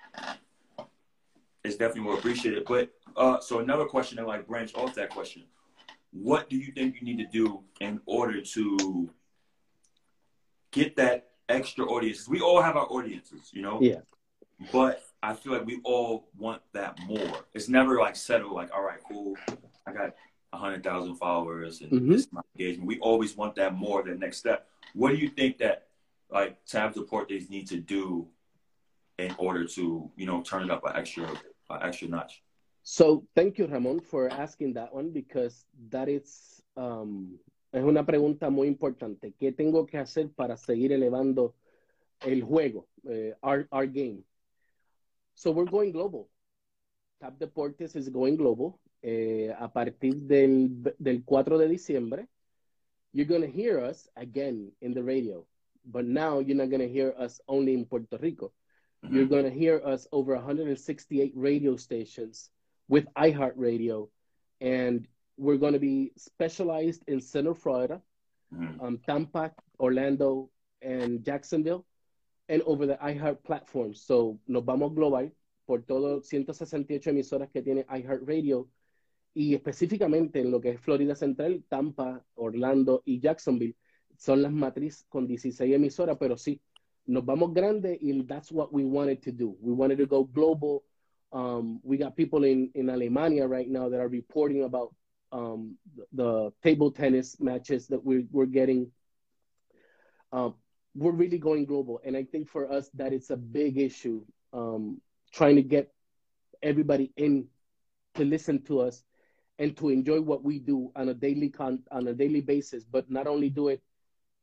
[1.65, 2.65] It's definitely well appreciated.
[2.67, 5.45] But uh, so another question that like branch off that question.
[6.12, 9.11] What do you think you need to do in order to
[10.70, 12.29] get that extra audience?
[12.29, 13.81] We all have our audiences, you know?
[13.81, 14.01] Yeah.
[14.72, 17.44] But I feel like we all want that more.
[17.55, 19.37] It's never like settled like, all right, cool.
[19.87, 20.14] I got
[20.59, 22.12] hundred thousand followers and mm-hmm.
[22.12, 22.87] this my engagement.
[22.87, 24.68] We always want that more, the next step.
[24.94, 25.87] What do you think that
[26.31, 28.29] like Tap Deportes need to do
[29.18, 31.25] in order to, you know, turn it up an extra
[31.70, 32.42] an extra notch?
[32.83, 37.38] So thank you, Ramon, for asking that one because that is um,
[37.73, 39.35] es una pregunta muy importante.
[39.38, 41.55] ¿Qué tengo que hacer para seguir elevando
[42.21, 44.25] el juego, uh, our, our game?
[45.35, 46.29] So we're going global.
[47.21, 48.79] TAP Deportes is going global.
[49.03, 52.29] Eh, a partir del, del 4 de diciembre,
[53.12, 55.45] you're going to hear us again in the radio.
[55.85, 58.53] But now you're not going to hear us only in Puerto Rico.
[59.05, 59.16] Mm-hmm.
[59.16, 62.51] You're going to hear us over 168 radio stations
[62.92, 64.11] with iHeartRadio.
[64.61, 68.02] And we're going to be specialized in Central Florida,
[68.55, 68.85] mm-hmm.
[68.85, 69.50] um, Tampa,
[69.81, 70.50] Orlando,
[70.83, 71.87] and Jacksonville,
[72.50, 73.94] and over the iHeart platform.
[73.94, 75.33] So nos vamos global
[75.66, 78.68] por todo 168 emisoras que tiene iHeartRadio
[79.33, 83.74] y específicamente en lo que es Florida Central, Tampa, Orlando y Jacksonville,
[84.18, 86.61] son las matrices con 16 emisoras, pero sí,
[87.07, 89.57] nos vamos grande y that's what we wanted to do.
[89.61, 90.83] We wanted to go global.
[91.33, 94.95] Um, we got people in, in Alemania right now that are reporting about
[95.33, 98.90] um, the, the, table tennis matches that we're, we're getting.
[100.31, 100.55] Um,
[100.95, 102.01] we're really going global.
[102.05, 105.01] And I think for us that it's a big issue um,
[105.33, 105.90] trying to get
[106.62, 107.49] everybody in
[108.14, 109.03] to listen to us
[109.59, 113.11] and to enjoy what we do on a daily con- on a daily basis but
[113.11, 113.83] not only do it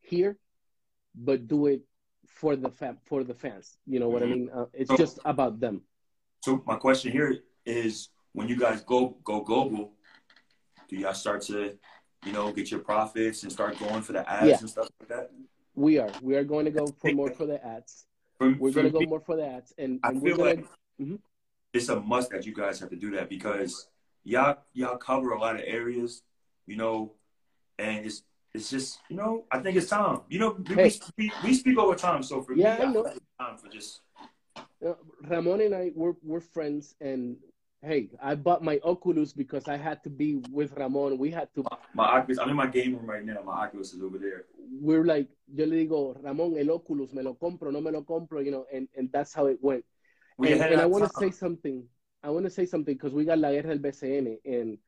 [0.00, 0.38] here
[1.14, 1.82] but do it
[2.26, 4.32] for the fam- for the fans you know what mm-hmm.
[4.32, 5.82] i mean uh, it's so, just about them
[6.40, 9.92] so my question here is when you guys go go global
[10.88, 11.76] do y'all start to
[12.24, 14.58] you know get your profits and start going for the ads yeah.
[14.58, 15.30] and stuff like that
[15.74, 18.06] we are we are going to go for more for the ads
[18.38, 20.64] from, we're going to go more for the ads and, and I feel gonna, like
[21.00, 21.16] mm-hmm.
[21.72, 23.86] it's a must that you guys have to do that because
[24.24, 26.22] y'all y'all cover a lot of areas,
[26.66, 27.12] you know,
[27.78, 28.22] and it's
[28.52, 30.20] it's just you know I think it's time.
[30.28, 30.92] You know, we, hey.
[31.16, 33.04] we, we speak over time, so for yeah, me, I know.
[33.38, 34.00] time for just.
[34.86, 34.94] Uh,
[35.28, 37.36] Ramon and I we're we're friends, and
[37.82, 41.18] hey, I bought my Oculus because I had to be with Ramon.
[41.18, 41.64] We had to.
[41.70, 43.42] My, my Oculus, I'm in my game room right now.
[43.44, 44.44] My Oculus is over there.
[44.80, 48.44] We're like, yo le digo, Ramon, el Oculus, me lo compro, no me lo compro,
[48.44, 49.84] you know, and and that's how it went.
[50.38, 51.84] We and, and I want to say something.
[52.22, 54.78] I want to say something because we got La Guerra del BSN, and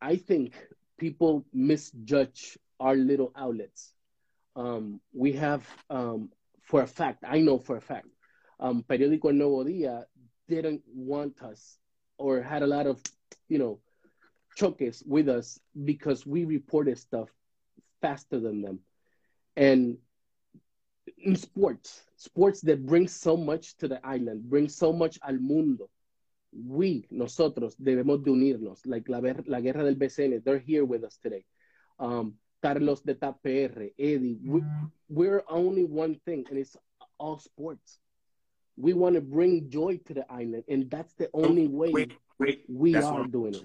[0.00, 0.54] I think
[0.98, 3.94] people misjudge our little outlets.
[4.54, 6.30] Um, we have, um,
[6.62, 8.06] for a fact, I know for a fact,
[8.62, 10.04] um, Periódico El Nuevo Día
[10.48, 11.78] didn't want us
[12.16, 13.02] or had a lot of,
[13.48, 13.80] you know,
[14.56, 17.28] choques with us because we reported stuff
[18.00, 18.78] faster than them.
[19.56, 19.98] And
[21.18, 25.90] in sports, sports that bring so much to the island, bring so much al mundo,
[26.52, 28.86] we, nosotros, debemos de unirnos.
[28.86, 31.44] Like la, la guerra del BSN, they're here with us today.
[31.98, 34.62] Um, Carlos de TAPR, Eddie, we,
[35.08, 36.76] we're only one thing, and it's
[37.18, 37.98] all sports.
[38.76, 42.64] We want to bring joy to the island, and that's the only way Wait, wait.
[42.68, 43.64] we That's are doing it.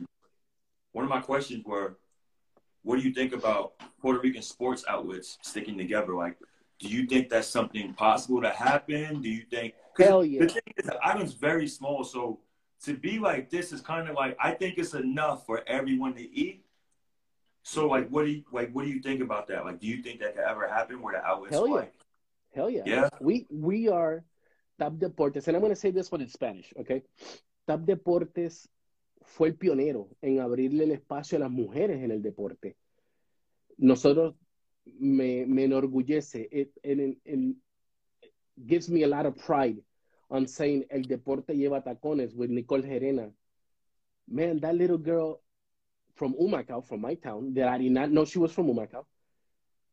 [0.91, 1.97] One of my questions were,
[2.83, 6.13] what do you think about Puerto Rican sports outlets sticking together?
[6.13, 6.37] Like,
[6.79, 9.21] do you think that's something possible to happen?
[9.21, 9.73] Do you think?
[9.97, 10.39] Hell The yeah.
[10.47, 12.39] thing is, the island's very small, so
[12.83, 16.35] to be like this is kind of like I think it's enough for everyone to
[16.35, 16.63] eat.
[17.63, 18.71] So, like, what do you like?
[18.71, 19.65] What do you think about that?
[19.65, 21.53] Like, do you think that could ever happen where the outlets?
[21.53, 21.73] Hell yeah.
[21.73, 21.93] like,
[22.53, 22.83] Hell yeah.
[22.85, 23.09] Yeah.
[23.19, 24.23] We we are
[24.77, 27.03] Tap Deportes, and I'm going to say this one in Spanish, okay?
[27.65, 28.69] Tap Deportes
[29.23, 32.77] fue el pionero en abrirle el espacio a las mujeres en el deporte.
[33.77, 34.35] Nosotros
[34.99, 36.47] me, me enorgullece.
[36.51, 36.71] It,
[38.65, 39.83] gives me a lot of pride
[40.29, 43.31] on saying el deporte lleva tacones with Nicole Gerena.
[44.27, 45.41] Man, that little girl
[46.15, 49.05] from Humacao, from my town, that I did not know she was from Humacao.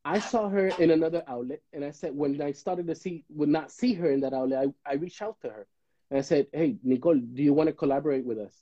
[0.05, 3.49] I saw her in another outlet, and I said, when I started to see, would
[3.49, 5.67] not see her in that outlet, I, I reached out to her.
[6.11, 8.55] And I said, hey, Nicole, do you want to collaborate with us?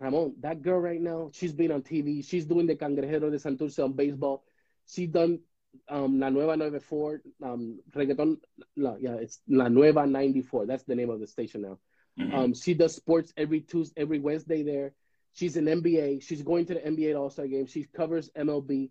[0.00, 2.24] Ramon, that girl right now, she's been on TV.
[2.26, 4.44] She's doing the Cangrejero de Santurce on baseball.
[4.86, 5.40] She done
[5.88, 8.36] um, La Nueva 94, um, reggaeton,
[8.76, 10.66] la, yeah, it's La Nueva 94.
[10.66, 11.78] That's the name of the station now.
[12.18, 12.34] mhm.
[12.34, 14.92] Um, she does sports every Tuesday, every Wednesday there.
[15.34, 16.22] She's an NBA.
[16.22, 17.66] She's going to the NBA All Star game.
[17.66, 18.90] She covers MLB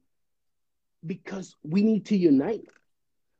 [1.05, 2.65] because we need to unite.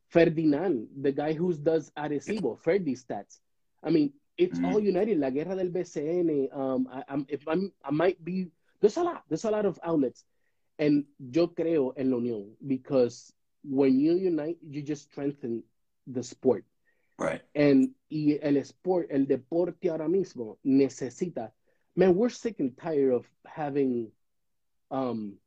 [0.10, 3.39] Ferdinand, the guy who does Arecibo, Ferdi stats.
[3.82, 4.65] I mean, it's Mhm.
[4.74, 5.17] all united.
[5.19, 6.50] La Guerra del BSN.
[6.52, 8.52] Um, I, I'm, if I'm, I might be.
[8.82, 9.24] There's a lot.
[9.30, 10.26] There's a lot of outlets,
[10.80, 13.32] and yo creo en la unión because
[13.63, 15.63] when you unite, you just strengthen
[16.08, 16.65] the sport.
[17.19, 17.41] right.
[17.56, 21.52] And y el sport, el deporte ahora mismo necesita.
[21.95, 24.12] Man, we're sick and tired of having
[24.89, 25.38] um,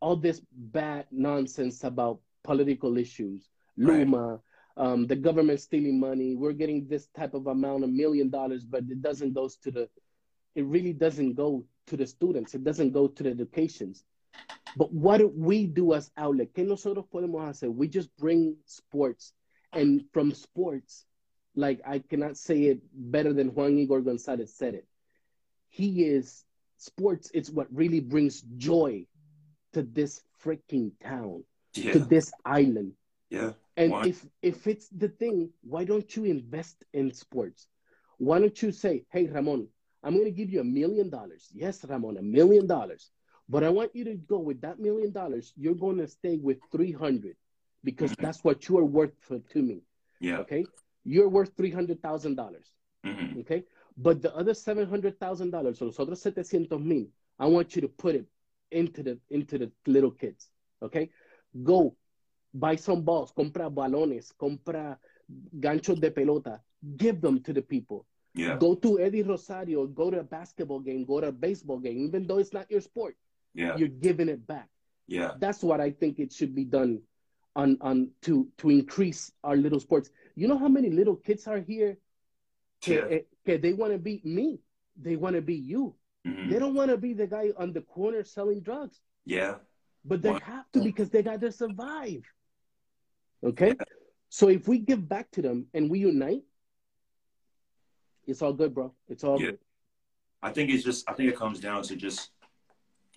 [0.00, 3.48] all this bad nonsense about political issues.
[3.76, 3.98] Right.
[3.98, 4.40] Luma,
[4.76, 6.34] um, the government stealing money.
[6.34, 9.88] We're getting this type of amount, a million dollars, but it doesn't go to the.
[10.54, 12.54] It really doesn't go to the students.
[12.54, 14.04] It doesn't go to the educations.
[14.76, 16.54] But what do we do as outlet?
[16.54, 17.70] ¿Qué nosotros podemos hacer?
[17.70, 19.32] We just bring sports,
[19.72, 21.04] and from sports,
[21.54, 24.86] like I cannot say it better than Juan Igor Gonzalez said it.
[25.68, 26.44] He is
[26.78, 27.30] sports.
[27.34, 29.06] It's what really brings joy
[29.72, 31.92] to this freaking town, Yeah.
[31.92, 32.92] to this island.
[33.30, 33.52] Yeah.
[33.76, 34.06] And Why?
[34.08, 37.68] if if it's the thing, why don't you invest in sports?
[38.18, 39.68] Why don't you say, "Hey, Ramon,
[40.02, 43.10] I'm going to give you a million dollars." Yes, Ramon, a million dollars.
[43.48, 45.52] But I want you to go with that million dollars.
[45.56, 47.36] You're going to stay with 300
[47.82, 48.20] because Mhm.
[48.22, 49.82] that's what you are worth for, to me.
[50.20, 50.40] Yeah.
[50.40, 50.64] Okay,
[51.04, 52.74] you're worth three hundred thousand dollars.
[53.04, 53.64] hmm Okay,
[53.96, 57.06] but the other seven hundred thousand dollars, so los otros setecientos mil,
[57.38, 58.26] I want you to put it
[58.70, 60.48] into the into the little kids.
[60.82, 61.10] Okay,
[61.62, 61.96] go
[62.52, 64.96] buy some balls, compra balones, compra
[65.58, 66.60] ganchos de pelota,
[66.96, 68.06] give them to the people.
[68.34, 68.56] Yeah.
[68.58, 72.26] Go to Eddie Rosario, go to a basketball game, go to a baseball game, even
[72.26, 73.16] though it's not your sport,
[73.54, 73.76] Yeah.
[73.76, 74.68] you're giving it back.
[75.08, 75.32] Yeah.
[75.38, 77.02] That's what I think it should be done
[77.56, 80.10] on on to to increase our little sports.
[80.36, 81.98] You know how many little kids are here
[82.86, 83.06] Yeah.
[83.10, 84.60] eh, que they want to be me.
[84.96, 85.94] They want to be you.
[86.26, 86.50] Mhm.
[86.50, 89.58] They don't want to be the guy on the corner selling drugs, Yeah.
[90.04, 90.40] but they Wow.
[90.40, 92.24] have to because they got to survive.
[93.42, 93.76] Okay?
[94.28, 96.44] So if we give back to them and we unite,
[98.26, 98.94] it's all good, bro.
[99.08, 99.52] It's all Yeah.
[99.52, 99.60] good.
[100.42, 102.30] I think it's just I think it comes down to just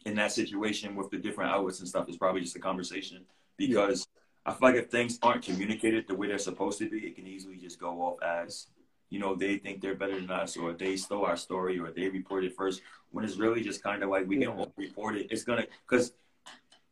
[0.06, 3.26] in that situation with the different outlets and stuff, it's probably just a conversation
[3.58, 4.06] because
[4.46, 7.26] I feel like if things aren't communicated the way they're supposed to be, it can
[7.26, 8.68] easily just go off as,
[9.13, 12.10] you know, they think they're better than us or they stole our story or they
[12.10, 14.56] reported first when it's really just kind of like we can Yeah.
[14.58, 15.28] all report it.
[15.30, 16.13] It's gonna because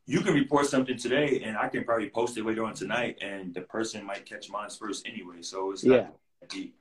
[0.06, 3.56] you can report something today and I can probably post it later on tonight and
[3.56, 5.42] the person might catch mine first anyway.
[5.42, 6.10] So it's Yeah.
[6.42, 6.76] not deep.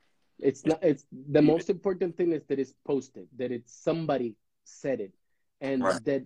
[0.49, 0.79] It's not.
[0.83, 1.07] It's
[1.39, 5.15] the most important thing is that it's posted, that it's somebody said it,
[5.63, 6.05] and Right.
[6.05, 6.25] that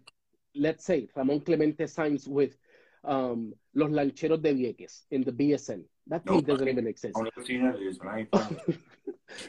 [0.57, 2.53] let's say Ramon Clemente signs with
[3.05, 5.85] um, Los Lancheros de Vieques in the BSN.
[6.09, 7.17] That No, doesn't even exist.
[7.17, 8.79] I don't know what team but I ain't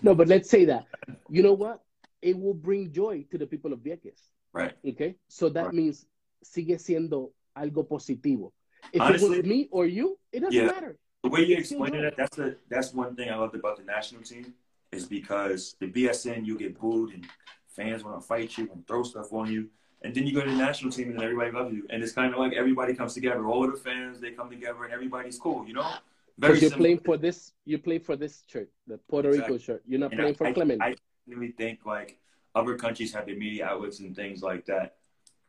[0.01, 0.85] no, but let's say that.
[1.29, 1.81] You know what?
[2.21, 4.21] It will bring joy to the people of Vieques.
[4.53, 4.73] Right.
[4.87, 5.73] Okay, so that Right.
[5.73, 6.05] means
[6.43, 8.51] sigue siendo algo positivo.
[8.93, 10.67] If it Honestly- was me or you, it doesn't Yeah.
[10.67, 10.97] matter.
[11.23, 14.21] The way you explained it, that's the that's one thing I loved about the national
[14.21, 14.53] team
[14.91, 17.25] is because the BSN you get booed and
[17.67, 19.69] fans want to fight you and throw stuff on you,
[20.03, 22.31] and then you go to the national team and everybody loves you, and it's kind
[22.33, 23.45] of like everybody comes together.
[23.45, 25.89] All of the fans they come together and everybody's cool, you know.
[26.37, 29.83] Very Because you're playing for this, you play for this shirt, the Puerto Rico shirt.
[29.87, 30.83] You're not And playing for I, Clemente.
[30.83, 30.95] I,
[31.27, 32.19] definitely think like
[32.53, 34.95] other countries have their media outlets and things like that.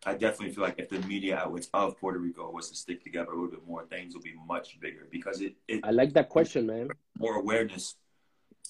[0.05, 3.33] I definitely feel like if the media outlets of Puerto Rico was to stick together
[3.33, 5.55] a little bit more, things will be much bigger because it.
[5.67, 6.89] it I like that question, man.
[7.19, 7.97] More awareness,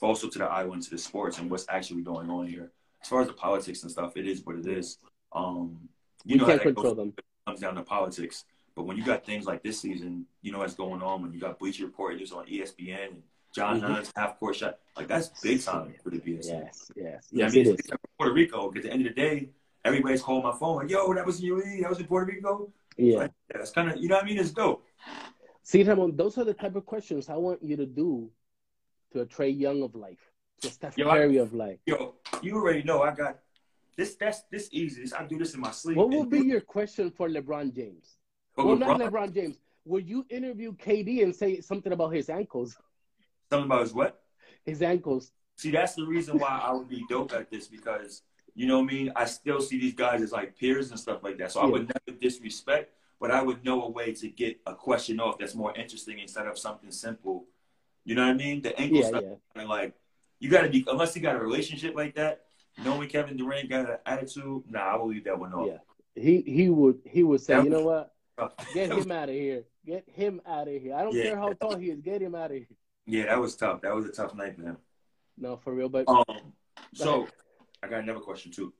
[0.01, 2.73] also to the island, to the sports, and what's actually going on here.
[3.03, 4.99] As far as the politics and stuff, it is what it is.
[5.33, 5.89] Um,
[6.25, 7.13] you We know, can't control goes, them.
[7.47, 8.45] comes down to politics.
[8.77, 11.23] But when you got things like this season, you know what's going on.
[11.23, 13.23] When you got Bleacher Report, was on ESPN, and
[13.55, 13.85] John Mhm.
[13.85, 16.65] Hunt's half court shot, like that's big time for the BSN.
[16.65, 17.99] Yes, yes, Yeah, yes, I mean, it it's is.
[18.19, 18.69] Puerto Rico.
[18.75, 19.49] At the end of the day,
[19.83, 21.81] everybody's calling my phone like, "Yo, that was in league.
[21.83, 23.17] That was in Puerto Rico." Yeah.
[23.19, 24.39] Like, yeah, it's kind of, you know what I mean?
[24.39, 24.85] It's dope.
[25.63, 28.31] See, Ramon, those are the type of questions I want you to do
[29.13, 31.81] to a Trae Young of life, to a Steph Yo, I- Curry of life.
[31.87, 33.39] Yo, you already know I got
[33.97, 34.17] this.
[34.17, 35.01] That's this easy.
[35.03, 35.97] This, I do this in my sleep.
[35.97, 38.16] What will be your question for LeBron James?
[38.57, 39.59] But Well, not LeBron, James.
[39.85, 42.77] Will you interview KD and say something about his ankles?
[43.51, 44.23] something about his what?
[44.65, 45.31] His ankles.
[45.57, 48.23] See, that's the reason why I would be dope at this because
[48.55, 49.13] you know what I mean.
[49.15, 51.53] I still see these guys as like peers and stuff like that.
[51.53, 55.21] So I would never disrespect, but I would know a way to get a question
[55.21, 57.45] off that's more interesting instead of something simple.
[58.05, 58.63] You know what I mean?
[58.63, 59.61] The ankle Yeah, stuff, yeah.
[59.61, 59.95] and like
[60.41, 62.43] you got to be unless you got a relationship like that.
[62.85, 65.69] Knowing Kevin Durant got an attitude, nah, I will leave that one off.
[65.69, 65.79] Yeah.
[66.23, 68.13] He he would he would say, That you know what?
[68.75, 69.65] Get him out of here.
[69.85, 70.95] Get him out of here.
[70.95, 71.23] I don't Yeah.
[71.25, 72.01] care how tall he is.
[72.01, 72.67] Get him out of here.
[73.07, 73.81] Yeah, that was tough.
[73.83, 74.79] That was a tough night for him.
[75.39, 75.89] No, for real.
[75.89, 76.53] But Um,
[76.93, 77.29] so
[77.83, 78.75] I got another question too.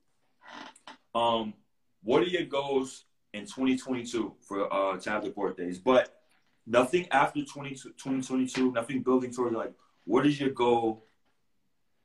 [1.15, 1.55] Um,
[2.03, 5.79] what are your goals in 2022 for uh tablet birthdays?
[5.79, 6.21] But
[6.67, 9.73] nothing after 20, 2022, nothing building towards like
[10.05, 11.07] what is your goal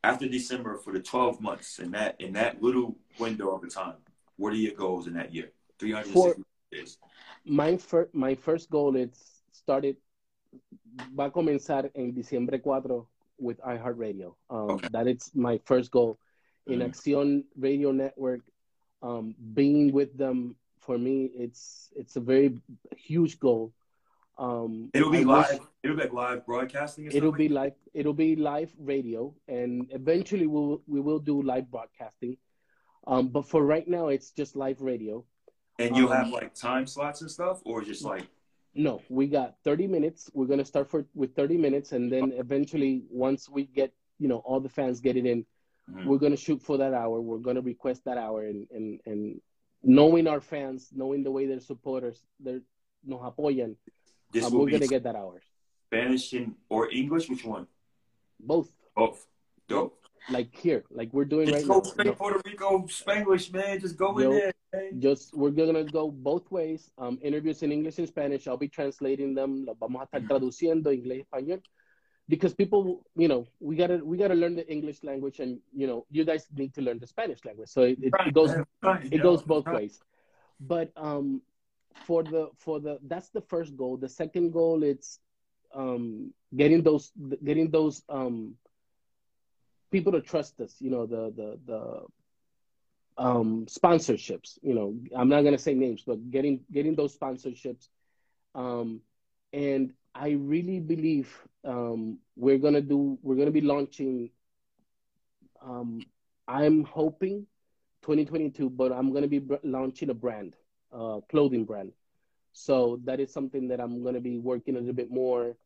[0.03, 3.97] after December for the 12 months in that in that little window of a time?
[4.37, 5.51] What are your goals in that year?
[5.79, 6.97] 360 days.
[7.45, 9.97] My first my first goal is started
[11.15, 13.05] va a comenzar en diciembre 4
[13.39, 14.35] with iHeartRadio.
[14.49, 14.87] Um, Okay.
[14.91, 16.17] That is my first goal.
[16.67, 16.85] In Mhm.
[16.89, 18.41] Acción Radio Network,
[19.01, 22.59] um, being with them for me, it's it's a very
[22.95, 23.73] huge goal.
[24.37, 25.59] Um, It'll be I live.
[25.59, 27.05] wish- It'll be like live broadcasting.
[27.11, 27.75] It'll be like live.
[27.93, 32.37] It'll be live radio, and eventually we'll we will do live broadcasting.
[33.07, 35.25] Um, but for right now, it's just live radio.
[35.81, 38.27] And you'll um, have like time slots and stuff, or just like
[38.73, 40.29] No, we got 30 minutes.
[40.33, 44.37] We're gonna start for with 30 minutes, and then eventually, once we get you know
[44.45, 45.45] all the fans get it in,
[45.89, 46.05] Mhm.
[46.05, 47.19] we're gonna shoot for that hour.
[47.21, 49.41] We're gonna request that hour, and and and
[49.83, 52.61] knowing our fans, knowing the way their supporters, they're
[53.03, 53.75] nos apoyan,
[54.31, 55.41] this um, we're gonna get that hour.
[55.87, 57.29] Spanish and or English?
[57.29, 57.67] Which one?
[58.39, 59.27] Both, Both.
[59.67, 59.97] Dope.
[60.29, 61.83] like here, like we're doing Just right go now.
[61.91, 63.79] straight Puerto Rico Spanglish, man.
[63.79, 64.53] Just go in there.
[64.97, 66.91] Just we're gonna go both ways.
[66.97, 68.47] Um, interviews in English and Spanish.
[68.47, 69.65] I'll be translating them.
[69.79, 71.61] Vamos a estar traduciendo inglés español.
[72.27, 76.05] Because people, you know, we gotta we gotta learn the English language, and you know,
[76.09, 77.69] you guys need to learn the Spanish language.
[77.69, 79.23] So it, it, it goes right, it yo.
[79.23, 79.75] goes both Right.
[79.75, 80.01] ways.
[80.59, 81.41] But um,
[82.03, 83.97] for the for the that's the first goal.
[83.97, 85.19] The second goal it's
[85.73, 87.11] um getting those
[87.43, 88.55] getting those um
[89.91, 90.81] people to trust us.
[90.81, 92.05] You know, the the the
[93.21, 94.59] um sponsorships.
[94.63, 97.89] You know, I'm not gonna say names, but getting getting those sponsorships.
[98.55, 99.01] Um,
[99.53, 103.19] and I really believe um, we're gonna do.
[103.23, 104.31] We're gonna be launching.
[105.61, 106.05] Um,
[106.47, 107.47] I'm hoping
[108.01, 110.55] 2022, but I'm gonna be br- launching a brand,
[110.91, 111.93] uh, clothing brand.
[112.53, 115.57] So that is something that I'm gonna be working a little bit more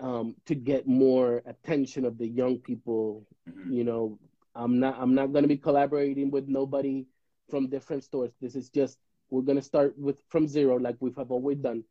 [0.00, 3.26] um, to get more attention of the young people.
[3.48, 3.72] Mhm.
[3.72, 4.18] You know,
[4.54, 4.96] I'm not.
[4.98, 7.06] I'm not gonna be collaborating with nobody
[7.50, 8.32] from different stores.
[8.40, 8.98] This is just
[9.30, 11.84] we're gonna start with from zero, like we have always done.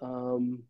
[0.00, 0.62] Um,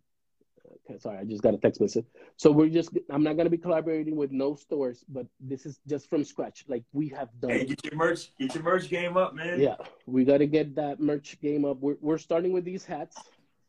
[0.84, 2.06] okay, sorry, I just got a text message.
[2.36, 2.90] So we're just.
[3.10, 6.82] I'm not gonna be collaborating with no stores, but this is just from scratch, like
[6.92, 7.50] we have done.
[7.50, 9.60] Hey, get your merch, get your merch game up, man.
[9.60, 11.78] Yeah, we got to get that merch game up.
[11.80, 13.16] We're we're starting with these hats,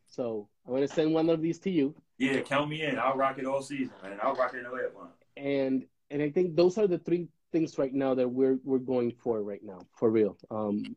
[0.08, 1.94] so I'm gonna send one of these to you.
[2.18, 2.98] Yeah, count me in.
[2.98, 4.18] I'll rock it all season, man.
[4.22, 5.10] I'll rock it in the way one.
[5.38, 9.12] and and I think those are the three things right now that we're we're going
[9.12, 10.38] for right now, for real.
[10.50, 10.96] Um,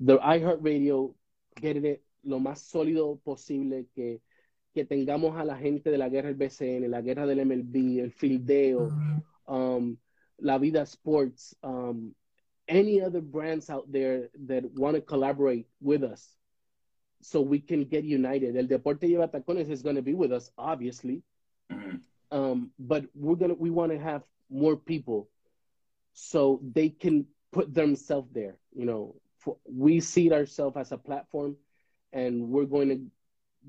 [0.00, 1.14] the iHeartRadio,
[1.60, 4.20] getting it lo más sólido posible, que,
[4.74, 8.10] que tengamos a la gente de la guerra del BSN, la guerra del MLB, el
[8.12, 8.90] fildeo,
[9.46, 9.96] um,
[10.40, 12.14] La Vida Sports, um,
[12.68, 16.36] any other brands out there that want to collaborate with us
[17.22, 18.56] so we can get united.
[18.56, 21.22] El Deporte Lleva Tacones is going to be with us, obviously
[21.70, 22.00] Mhm.
[22.30, 25.28] um, but we're gonna we want to have more people
[26.20, 31.56] so they can put themselves there you know for, we see ourselves as a platform
[32.12, 33.00] and we're going to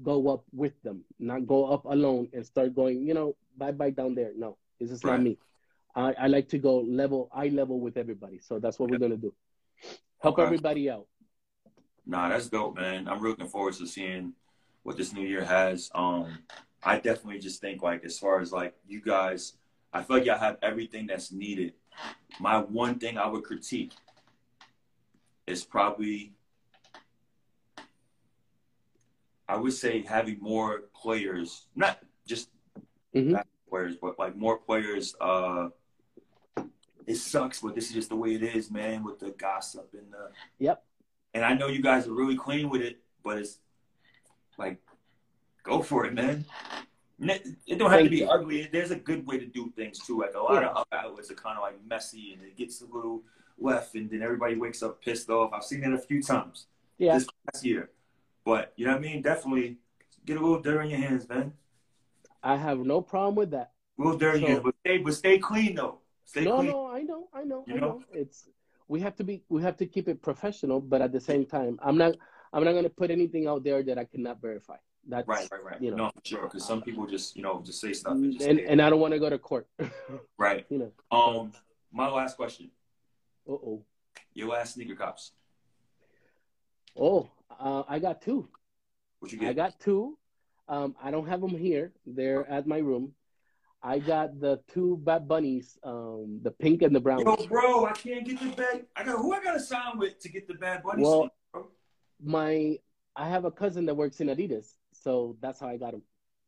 [0.04, 3.89] go up with them not go up alone and start going you know bye bye
[3.89, 5.38] down there no this is not me
[5.95, 8.39] I, I like to go level eye level with everybody.
[8.39, 9.34] So that's what we're gonna do.
[10.22, 10.43] Help Okay.
[10.43, 11.08] everybody out.
[12.06, 13.08] Nah, that's dope, man.
[13.08, 14.34] I'm looking forward to seeing
[14.84, 15.89] what this new year has.
[15.93, 16.39] Um,
[16.84, 19.54] I definitely just think like as far as like you guys,
[19.91, 21.74] I feel like y'all have everything that's needed.
[22.39, 23.93] My one thing I would critique
[25.47, 26.34] is probably
[29.47, 32.50] I would say having more players, not just
[33.14, 33.36] hmm
[33.70, 35.16] players, but like more players.
[35.20, 35.70] Uh,
[37.08, 39.04] it sucks, but this is just the way it is, man.
[39.04, 40.30] With the gossip and the
[40.60, 40.84] Yep.
[41.34, 43.60] and I know you guys are really clean with it, but it's
[44.58, 44.80] like,
[45.64, 46.45] go for it, man.
[47.22, 48.30] It don't have Thank to be you.
[48.30, 48.70] ugly.
[48.72, 50.20] There's a good way to do things too.
[50.20, 52.86] Like a lot of other outlets are kind of like messy and it gets a
[52.86, 53.24] little
[53.57, 55.51] left, and then everybody wakes up pissed off.
[55.53, 56.67] I've seen it a few times
[56.97, 57.15] Yeah.
[57.15, 57.89] this past year,
[58.45, 59.22] but you know what I mean.
[59.22, 59.78] Definitely
[60.26, 61.53] get a little dirt on your hands, man.
[62.41, 63.74] I have no problem with that.
[63.97, 65.99] A little dirt So- hands, but stay, but stay clean though.
[66.24, 66.70] Stay no, clean.
[66.72, 67.88] no, I know, I know, You I know?
[67.88, 68.03] know.
[68.13, 68.47] It's
[68.88, 71.80] we have to be we have to keep it professional, but at the same time,
[71.84, 72.15] I'm not
[72.53, 74.78] I'm not gonna put anything out there that I cannot verify.
[75.10, 75.82] That's Right, right, right.
[75.82, 75.97] You know.
[75.97, 76.43] no, for sure.
[76.43, 78.14] Because some people just, you know, just say stuff.
[78.14, 79.68] And, just and and I don't want to go to court.
[80.38, 80.66] right.
[80.70, 80.91] you know.
[81.18, 81.51] Um,
[81.91, 82.70] my last question.
[83.47, 83.84] Uh oh.
[84.34, 85.32] Your last sneaker cops.
[86.97, 87.30] Oh,
[87.60, 88.47] uh, I got two.
[89.20, 89.49] What you get?
[89.49, 90.18] I got two.
[90.68, 91.91] Um, I don't have them here.
[92.05, 93.14] They're at my room.
[93.82, 97.22] I got the two Bad Bunnies, um, the pink and the brown.
[97.22, 98.86] Yo, bro, I can't get the bad.
[98.95, 101.03] I got who I got to sign with to get the Bad Bunny.
[101.03, 101.32] Well?
[102.22, 102.78] My,
[103.16, 106.02] I have a cousin that works in Adidas, so that's how I got them.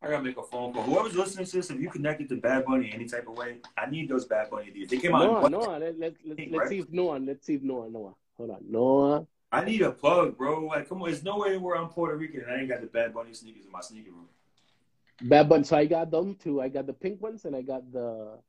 [0.04, 0.84] I gotta make a phone call.
[0.84, 3.88] Whoever's listening to this, if you connected to Bad Bunny any type of way, I
[3.90, 4.90] need those Bad Bunny Adidas.
[4.90, 5.24] They came out.
[5.24, 6.70] Noah, Noah, let, let, let, let's right?
[6.70, 8.14] see if Noah, let's see if Noah, Noah.
[8.38, 9.28] Hold on, Noah.
[9.52, 10.66] I need a plug, bro.
[10.66, 12.88] Like, come on, there's no way where I'm Puerto Rican and I ain't got the
[12.88, 14.28] Bad Bunny sneakers in my sneaker room.
[15.22, 15.66] Bad Bunny.
[15.66, 16.62] So I got them too.
[16.62, 18.40] I got the pink ones and I got the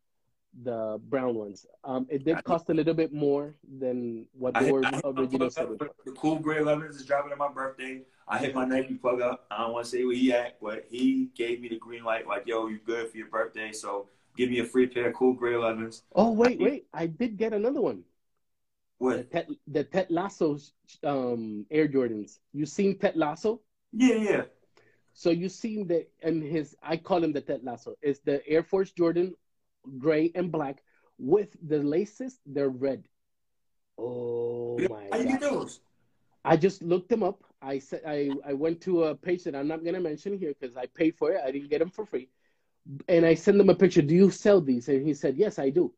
[0.62, 1.66] the brown ones.
[1.84, 5.04] Um, it did cost a little bit more than what I they hit, were hit
[5.04, 5.78] my originally selling.
[5.80, 5.96] up.
[6.04, 8.02] The cool gray 11s is dropping on my birthday.
[8.28, 9.46] I hit my Nike plug up.
[9.50, 12.26] I don't want to say where he at, but he gave me the green light.
[12.26, 13.72] Like, yo, you good for your birthday?
[13.72, 16.02] So give me a free pair of cool gray 11s.
[16.14, 16.86] Oh wait, wait!
[16.92, 18.04] I did get another one.
[18.98, 19.16] What?
[19.16, 19.24] The?
[19.24, 20.58] Ted, the Ted Lasso
[21.02, 22.38] um, Air Jordans.
[22.52, 23.60] You seen Ted Lasso?
[23.92, 24.42] Yeah, yeah.
[25.14, 27.94] So you seen the and his I call him the Ted Lasso.
[28.00, 29.34] It's the Air Force Jordan,
[29.98, 30.82] gray and black
[31.18, 32.38] with the laces.
[32.46, 33.08] They're red.
[33.98, 35.40] Oh my How you god!
[35.40, 35.80] those?
[36.44, 37.44] I just looked them up.
[37.60, 40.76] I said I I went to a page that I'm not gonna mention here because
[40.76, 41.40] I paid for it.
[41.44, 42.28] I didn't get them for free,
[43.08, 44.02] and I sent them a picture.
[44.02, 44.88] Do you sell these?
[44.88, 45.92] And he said yes, I do.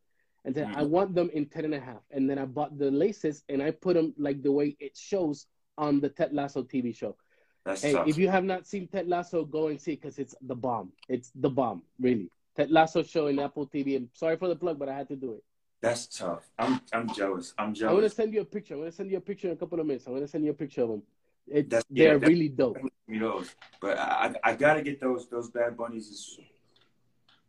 [0.45, 0.91] And then I Mhm.
[0.91, 2.03] want them in ten and a half.
[2.11, 5.47] And then I bought the laces and I put them like the way it shows
[5.79, 7.17] on the Ted Lasso TV show.
[7.65, 8.09] That's Hey, tough.
[8.09, 10.93] if you have not seen Ted Lasso, go and see because it's the bomb.
[11.09, 12.31] It's the bomb, really.
[12.57, 13.97] Ted Lasso show in Apple TV.
[13.97, 15.45] I'm sorry for the plug, but I had to do it.
[15.81, 16.49] That's tough.
[16.59, 17.53] I'm I'm jealous.
[17.59, 17.91] I'm jealous.
[17.91, 18.75] I'm gonna send you a picture.
[18.75, 20.07] I'm gonna send you a picture in a couple of minutes.
[20.07, 21.03] I'm gonna send you a picture of them.
[21.47, 22.79] It's That's- yeah, they're that- really dope.
[23.07, 23.45] You know,
[23.81, 26.09] but I I I gotta get those those Bad Bunnies.
[26.09, 26.39] Is,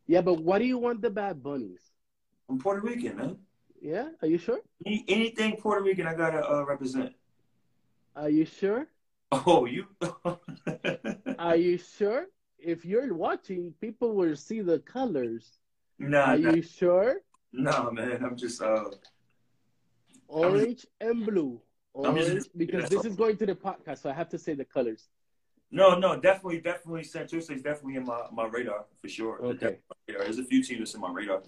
[0.08, 1.80] Yeah, but what do you want the Bad Bunnies?
[2.49, 3.38] I'm Puerto Rican, man.
[3.82, 4.60] Yeah, are you sure?
[4.86, 7.14] Any, anything Puerto Rican, I gotta uh, represent.
[8.16, 8.88] Are you sure?
[9.32, 9.86] Oh, you.
[11.39, 12.28] Are you sure?
[12.66, 15.59] If you're watching, people will see the colors.
[15.99, 17.22] nah, Are you sure?
[17.53, 18.24] nah, man.
[18.26, 18.86] I'm just uh.
[20.28, 21.61] Orange and blue.
[22.03, 23.11] I'm just- because that's this all.
[23.11, 25.07] is going to the podcast, so I have to say the colors.
[25.72, 27.03] No, no, definitely, definitely.
[27.03, 29.39] San Jose is definitely in my, my radar for sure.
[29.43, 29.78] Okay.
[30.07, 31.41] There's a few teams that's in my radar.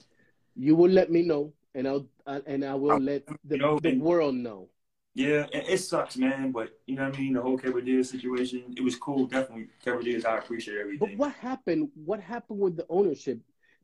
[0.56, 3.62] You will let me know, and I'll uh, and I will I'll- let the, you
[3.62, 4.70] know, the world know.
[5.18, 6.52] Yeah, it, it sucks, man.
[6.52, 7.34] But you know what I mean.
[7.34, 9.26] The whole Kevin Diaz situation, it was cool.
[9.26, 10.26] Definitely, Kevin Diaz.
[10.26, 11.00] I appreciate everything.
[11.10, 11.90] But what happened?
[11.96, 13.40] What happened with the ownership?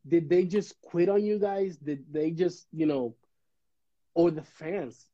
[0.06, 1.76] Did they just quit on you guys?
[1.76, 3.16] Did they just, you know,
[4.14, 5.06] or the fans?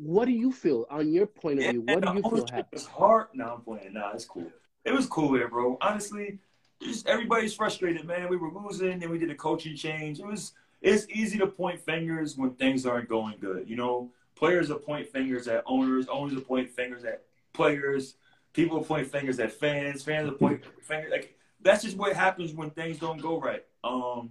[0.00, 1.82] What do you feel on your point of Yeah, view?
[1.82, 2.66] What do you feel happened?
[2.72, 3.26] was hard.
[3.34, 3.92] Nah, I'm playing.
[3.92, 4.50] Nah, it's cool.
[4.86, 5.76] It was cool there, bro.
[5.82, 6.38] Honestly,
[6.82, 8.30] just everybody's frustrated, man.
[8.30, 10.18] We were losing, and we did a coaching change.
[10.18, 13.68] It was it's easy to point fingers when things aren't going good.
[13.68, 18.14] You know, players will point fingers at owners, owners will point fingers at players,
[18.52, 22.52] people will point fingers at fans, fans will point fingers like that's just what happens
[22.52, 23.64] when things don't go right.
[23.82, 24.30] Um,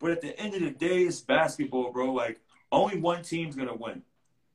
[0.00, 2.12] but at the end of the day, it's basketball, bro.
[2.12, 2.40] Like
[2.70, 4.02] only one team's gonna win,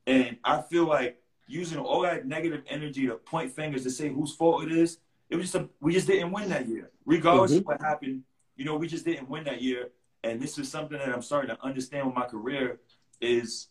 [0.06, 4.34] and I feel like using all that negative energy to point fingers to say whose
[4.34, 6.92] fault it is, it was just a, we just didn't win that year.
[7.06, 8.24] Regardless of what happened,
[8.56, 9.90] you know, we just didn't win that year.
[10.24, 12.80] And this is something that I'm starting to understand with my career
[13.20, 13.68] is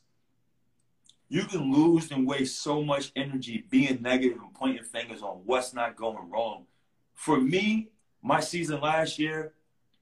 [1.32, 5.72] you can lose and waste so much energy being negative and pointing fingers on what's
[5.72, 6.66] not going wrong.
[7.14, 7.88] For me,
[8.22, 9.54] my season last year,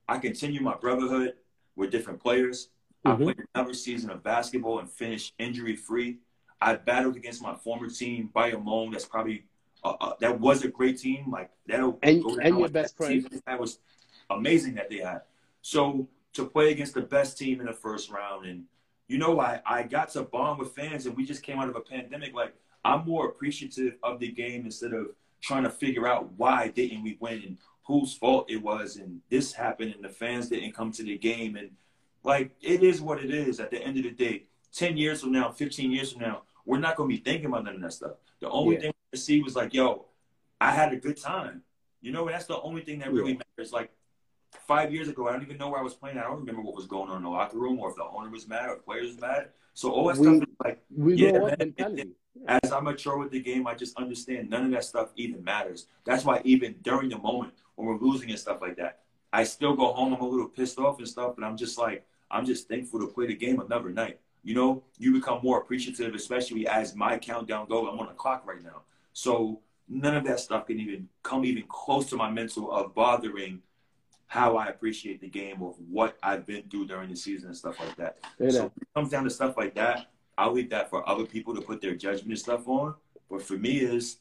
[0.08, 1.34] I continued my brotherhood
[1.76, 2.70] with different players.
[3.06, 3.22] Mm-hmm.
[3.22, 6.18] I played another season of basketball and finished injury free.
[6.60, 8.90] I battled against my former team, Bayamon.
[8.90, 9.44] That's probably
[9.84, 11.30] uh, uh, that was a great team.
[11.30, 13.24] Like that and, and your best friend.
[13.46, 13.78] That was
[14.30, 15.22] amazing that they had.
[15.62, 18.64] So to play against the best team in the first round, and
[19.11, 21.74] you know, I I got to bond with fans, and we just came out of
[21.74, 22.32] a pandemic.
[22.32, 22.54] Like
[22.84, 25.08] I'm more appreciative of the game instead of
[25.40, 29.52] trying to figure out why didn't we win and whose fault it was, and this
[29.52, 31.72] happened, and the fans didn't come to the game, and
[32.22, 33.58] like it is what it is.
[33.58, 36.78] At the end of the day, ten years from now, fifteen years from now, we're
[36.78, 38.12] not gonna be thinking about none of that stuff.
[38.38, 38.82] The only yeah.
[38.82, 40.06] thing we see was like, yo,
[40.61, 41.62] I had a good time.
[42.00, 43.72] You know, that's the only thing that really matters.
[43.72, 43.90] Like
[44.66, 46.18] five years ago, I don't even know where I was playing.
[46.18, 48.30] I don't remember what was going on in the locker room or if the owner
[48.30, 49.48] was mad or the players was mad.
[49.74, 52.14] So all that we, stuff is like, yeah, man,
[52.46, 55.86] as I mature with the game, I just understand none of that stuff even matters.
[56.05, 59.01] That's why even during the moment when we're losing and stuff like that,
[59.32, 60.12] I still go home.
[60.12, 63.07] I'm a little pissed off and stuff, but I'm just like, I'm just thankful to
[63.07, 64.18] play the game another night.
[64.42, 67.88] You know, you become more appreciative, especially as my countdown goes.
[67.92, 68.82] I'm on the clock right now.
[69.12, 73.61] So none of that stuff can even come even close to my mental of bothering
[74.30, 77.80] how I appreciate the game of what I've been through during the season and stuff
[77.80, 78.18] like that.
[78.38, 78.50] Yeah.
[78.50, 80.06] So it comes down to stuff like that.
[80.38, 82.94] I'll leave that for other people to put their judgment and stuff on.
[83.28, 84.18] But for me is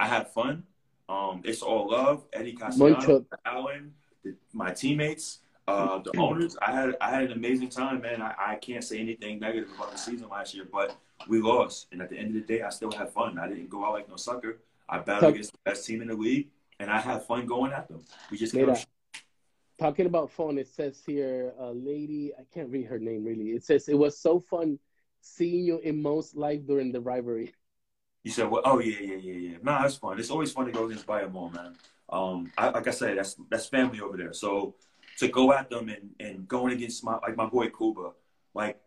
[0.00, 0.64] I have fun.
[1.08, 2.24] Um, it's all love.
[2.32, 3.92] Eddie Castellano, Allen,
[4.24, 5.38] the, my teammates,
[5.68, 6.56] uh, the owners.
[6.60, 8.20] I had I had an amazing time, man.
[8.20, 10.96] I, I can't say anything negative about the season last year, but
[11.28, 11.86] we lost.
[11.92, 13.38] And at the end of the day, I still had fun.
[13.38, 14.58] I didn't go out like no sucker.
[14.88, 16.48] I battled against the best team in the league,
[16.80, 18.02] and I had fun going at them.
[18.28, 18.88] We just kept
[19.82, 20.58] talking about fun.
[20.58, 23.50] It says here, a lady, I can't read her name really.
[23.50, 24.78] It says it was so fun
[25.20, 27.52] seeing you in most live during the rivalry.
[28.22, 29.56] You said, well, oh yeah, yeah, yeah, yeah.
[29.62, 30.20] No, that's fun.
[30.20, 31.74] It's always fun to go against Bayamon, man.
[32.08, 34.32] Um, I, like I said, that's that's family over there.
[34.32, 34.76] So
[35.18, 38.12] to go at them and, and going against my like my boy Kuba,
[38.54, 38.78] like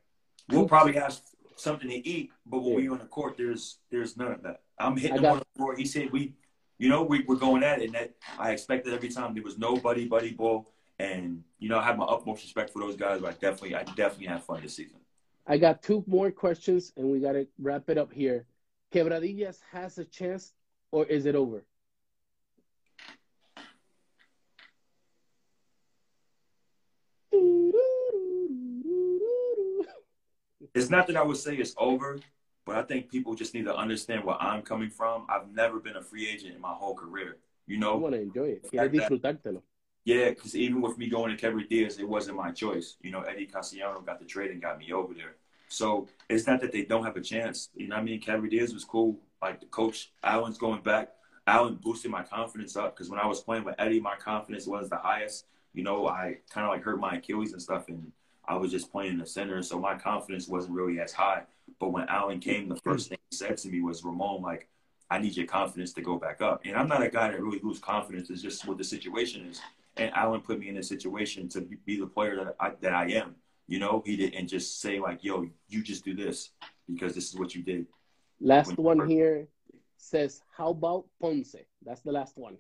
[0.50, 1.20] we'll probably have
[1.58, 2.78] something to eat, but when yeah.
[2.78, 4.62] we on the court, there's there's none of that.
[4.80, 5.76] I'm hitting him on the floor.
[5.76, 6.36] He said we,
[6.78, 9.34] you know, we were going at it, and that I expected every time.
[9.34, 12.80] There was no buddy buddy ball, and you know, I have my utmost respect for
[12.80, 13.22] those guys.
[13.22, 14.98] But I definitely, I definitely had fun this season.
[15.48, 18.46] I got two more questions, and we got to wrap it up here.
[18.94, 20.54] Quebradillas has a chance,
[20.92, 21.66] or is it over?
[30.74, 32.20] It's not that I would say it's over,
[32.66, 35.26] but I think people just need to understand where I'm coming from.
[35.30, 37.38] I've never been a free agent in my whole career.
[37.66, 38.68] You know, you want to enjoy it.
[40.06, 42.96] Yeah, because even with me going to Quebradillas, it wasn't my choice.
[43.02, 45.36] You know, Eddie Castellano got the trade and got me over there.
[45.68, 47.70] So it's not that they don't have a chance.
[47.76, 49.18] You know, I mean, Quebradillas was cool.
[49.42, 51.10] Like the coach, Allen's going back.
[51.48, 54.90] Allen boosted my confidence up because when I was playing with Eddie, my confidence was
[54.90, 55.46] the highest.
[55.74, 58.12] You know, I kind of like hurt my Achilles and stuff, and
[58.48, 61.44] I was just playing in the center, so my confidence wasn't really as high.
[61.80, 64.68] But when Allen came, the first thing he said to me was, Ramon, like,
[65.10, 66.62] I need your confidence to go back up.
[66.64, 68.30] And I'm not a guy that really loses confidence.
[68.30, 69.62] It's just what the situation is.
[69.98, 73.12] And Allen put me in a situation to be the player that I, that I
[73.12, 73.36] am.
[73.68, 76.52] You know, he didn't just say like, "Yo, you just do this
[76.88, 77.88] because this is what you did."
[78.40, 79.48] Last one here
[79.98, 82.58] says, "How about Ponce?" That's the last one.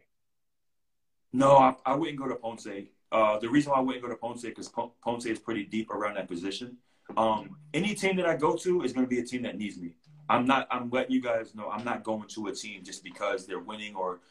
[1.34, 2.68] No, I, I wouldn't go to Ponce.
[3.12, 4.72] Uh, the reason why I wouldn't go to Ponce because
[5.04, 6.78] Ponce is pretty deep around that position.
[7.18, 9.78] Um, any team that I go to is going to be a team that needs
[9.78, 9.96] me.
[10.28, 10.68] I'm not.
[10.72, 11.70] I'm letting you guys know.
[11.70, 14.22] I'm not going to a team just because they're winning or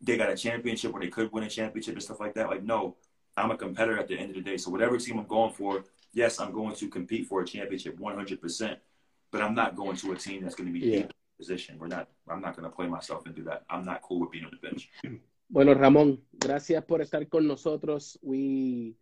[0.00, 2.48] they got a championship or they could win a championship and stuff like that.
[2.48, 2.96] Like, no,
[3.36, 4.56] I'm a competitor at the end of the day.
[4.56, 8.40] So whatever team I'm going for, yes, I'm going to compete for a championship 100.
[8.40, 8.78] percent
[9.30, 10.96] But I'm not going to a team that's going to be yeah.
[11.00, 11.78] in position.
[11.78, 12.08] We're not.
[12.28, 13.64] I'm not going to play myself into that.
[13.68, 14.90] I'm not cool with being on the bench.
[15.52, 18.16] Bueno, Ramón, gracias por estar con nosotros.
[18.22, 18.94] We,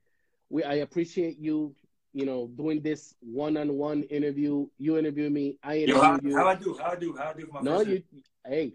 [0.48, 1.74] we, I appreciate you,
[2.14, 4.66] you know, doing this one-on-one interview.
[4.78, 6.36] You interview me, I interview Yo, how, you.
[6.38, 6.78] How I do?
[6.78, 7.14] How I do?
[7.18, 7.48] How I do?
[7.60, 8.02] no, you.
[8.46, 8.72] Hey,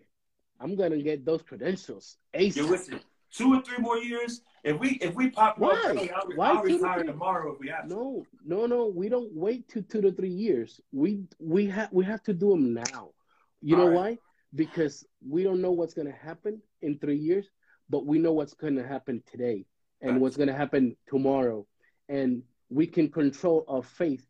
[0.64, 2.18] I'm gonna get those credentials.
[2.34, 2.55] Ace.
[2.55, 2.99] Yo, listen,
[3.32, 4.41] two or three more years.
[4.64, 6.09] If we if we pop Why?
[6.16, 7.93] I'll, Why I'll retire tomorrow if we have to.
[7.93, 8.88] No, no, no.
[8.88, 10.80] We don't wait to two to three years.
[10.91, 13.09] We we have we have to do them now.
[13.61, 13.95] You All know right.
[13.95, 14.18] why?
[14.55, 17.49] Because we don't know what's gonna happen in three years
[17.89, 19.66] but we know what's going to happen today
[20.01, 21.66] and what's going to happen tomorrow.
[22.09, 24.26] And we can control our faith.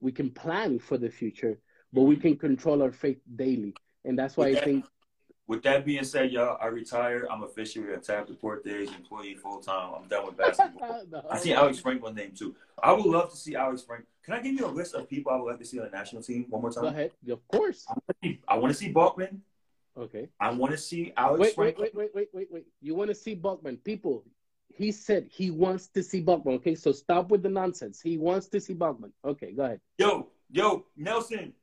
[0.00, 1.58] We can plan for the future,
[1.92, 2.22] but we mm-hmm.
[2.22, 3.74] can control our faith daily.
[4.04, 4.84] And that's why with I think.
[5.48, 7.26] With that being said, y'all, I retired.
[7.30, 9.94] I'm officially a Tap Deportes employee full time.
[9.96, 11.02] I'm done with basketball.
[11.10, 12.54] no, I see Alex Franklin's name too.
[12.82, 14.04] I would love to see Alex Frank.
[14.22, 15.90] Can I give you a list of people I would like to see on the
[15.90, 16.82] national team one more time?
[16.82, 17.12] Go ahead.
[17.30, 17.86] Of course.
[18.46, 19.38] I want to see Balkman.
[19.96, 20.28] Okay.
[20.38, 21.56] I want to see Alex.
[21.56, 22.66] Wait, wait, wait, wait, wait, wait, wait.
[22.82, 23.82] You want to see Balkman?
[23.82, 24.24] People,
[24.68, 26.56] he said he wants to see Balkman.
[26.56, 28.02] Okay, so stop with the nonsense.
[28.02, 29.12] He wants to see Balkman.
[29.24, 29.80] Okay, go ahead.
[29.96, 31.54] Yo, yo, Nelson,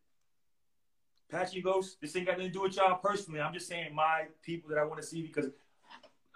[1.30, 3.42] Patchy Ghost, this ain't got nothing to do with y'all personally.
[3.42, 5.50] I'm just saying my people that I want to see because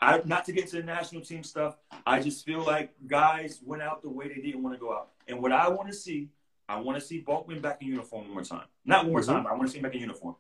[0.02, 1.78] I not to get to the national team stuff.
[2.06, 5.10] I just feel like guys went out the way they didn't want to go out.
[5.28, 6.30] And what I want to see,
[6.68, 8.64] I want to see Balkman back in uniform one more time.
[8.86, 9.32] Not one more Mm-hmm.
[9.32, 10.36] time, but I want to see him back in uniform.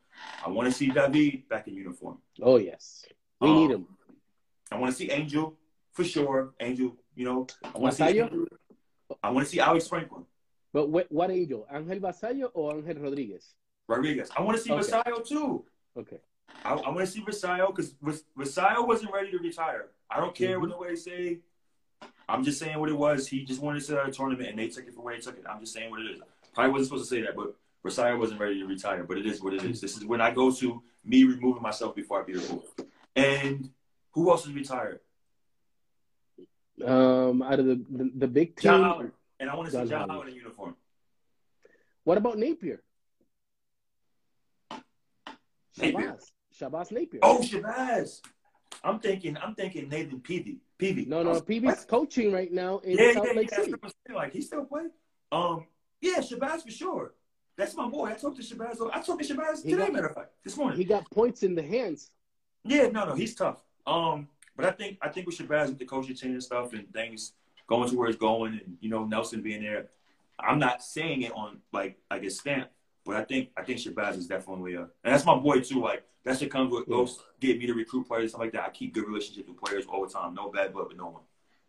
[0.45, 2.18] I want to see David back in uniform.
[2.41, 3.06] Oh yes,
[3.39, 3.86] we Um, need him.
[4.72, 5.56] I want to see Angel
[5.91, 6.54] for sure.
[6.60, 8.22] Angel, you know, I want to see.
[9.24, 10.24] I want to see Alex Franklin,
[10.72, 11.66] But what, what angel?
[11.74, 13.56] Angel Vassallo or Angel Rodriguez?
[13.89, 14.29] Rodriguez.
[14.37, 15.01] I want to see Okay.
[15.27, 15.65] Too.
[15.97, 16.19] Okay.
[16.63, 17.93] I, I want to see Vassallo because
[18.37, 19.87] Vassallo wasn't ready to retire.
[20.09, 21.39] I don't care what nobody say.
[22.27, 23.27] I'm just saying what it was.
[23.27, 25.21] He just wanted to sit out a tournament, and they took it for where they
[25.21, 25.43] took it.
[25.49, 26.19] I'm just saying what it is.
[26.53, 29.03] Probably wasn't supposed to say that, but Vassallo wasn't ready to retire.
[29.03, 29.81] But it is what it is.
[29.81, 32.83] This is when I go to me removing myself before I be removed.
[33.15, 33.71] And
[34.11, 34.99] who else is retired?
[36.85, 39.11] Um, out of the the, the big team, John Howard.
[39.39, 40.09] And I want to see John.
[40.09, 40.75] Howard in uniform.
[42.03, 42.83] what about Napier?
[45.82, 46.17] Napier.
[46.17, 46.32] Shabazz.
[46.59, 47.19] Shabazz Napier.
[47.23, 48.21] Oh, Shabazz.
[48.84, 49.38] I'm thinking.
[49.38, 50.59] I'm thinking Nathan Peavy.
[50.77, 51.05] Peavy.
[51.05, 53.38] no, no, Peavy's coaching right now in Yeah, South yeah, yeah.
[53.39, 53.71] Lake That's City.
[53.73, 54.17] what I'm saying.
[54.17, 54.84] Like he still play.
[55.32, 55.65] Um,
[56.01, 57.13] yeah, Shabazz for sure.
[57.57, 58.05] That's my boy.
[58.07, 58.77] I talked to Shabazz.
[58.93, 60.77] I talked to Shabazz He today, got- matter of fact, this morning.
[60.77, 62.11] He got points in the hands.
[62.63, 63.61] Yeah, no, no, he's tough.
[63.86, 66.91] Um, but I think I think with Shabazz with the coaching change and stuff and
[66.93, 67.34] things
[67.67, 69.88] going to where it's going and you know Nelson being there,
[70.39, 72.69] I'm not saying it on like I guess stamp,
[73.10, 75.82] but I think I think Shabazz is definitely a and that's my boy too.
[75.82, 76.97] Like that's what comes with Yeah.
[76.97, 78.64] those get me to recruit players stuff like that.
[78.68, 80.34] I keep good relationships with players all the time.
[80.36, 81.24] No bad blood with no one.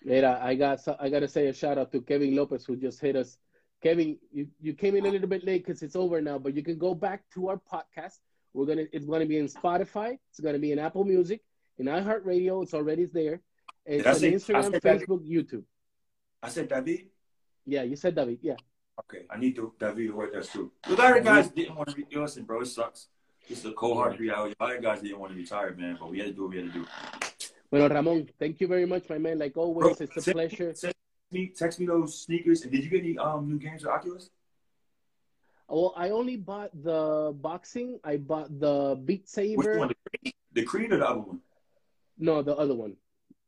[0.04, 2.76] Mira, I got so- I got to say a shout out to Kevin Lopez who
[2.76, 3.38] just hit us.
[3.82, 6.62] Kevin, you, you came in a little bit late because it's over now, but you
[6.62, 8.18] can go back to our podcast.
[8.52, 10.18] We're gonna it's gonna be in Spotify.
[10.30, 11.40] It's gonna be in Apple Music,
[11.78, 12.62] in iHeartRadio.
[12.62, 13.40] It's already there.
[13.86, 14.82] It's Did on say- Instagram, that?
[14.82, 15.64] Facebook, YouTube.
[16.42, 17.06] I said David.
[17.66, 18.38] Yeah, you said David.
[18.42, 18.56] Yeah.
[18.98, 20.70] Okay, I need to David work that too.
[20.88, 22.60] Lot of guys didn't want to be listen, bro.
[22.60, 23.08] It sucks.
[23.48, 24.54] It's a cold hard reality.
[24.60, 26.56] Lot of guys didn't want to retire, man, but we had to do what we
[26.58, 26.86] had to do.
[27.70, 29.38] Well, Ramon, thank you very much, my man.
[29.38, 30.74] Like always, Bro, it's a send- pleasure.
[30.74, 30.94] Send
[31.30, 32.62] me, text me those sneakers.
[32.62, 34.30] And did you get any um new games with Oculus?
[35.68, 38.00] Well, I only bought the boxing.
[38.02, 39.56] I bought the Beat Saber.
[39.56, 39.88] Which one?
[39.88, 40.34] The Creed?
[40.52, 41.40] the Creed or the other one?
[42.18, 42.96] No, the other one.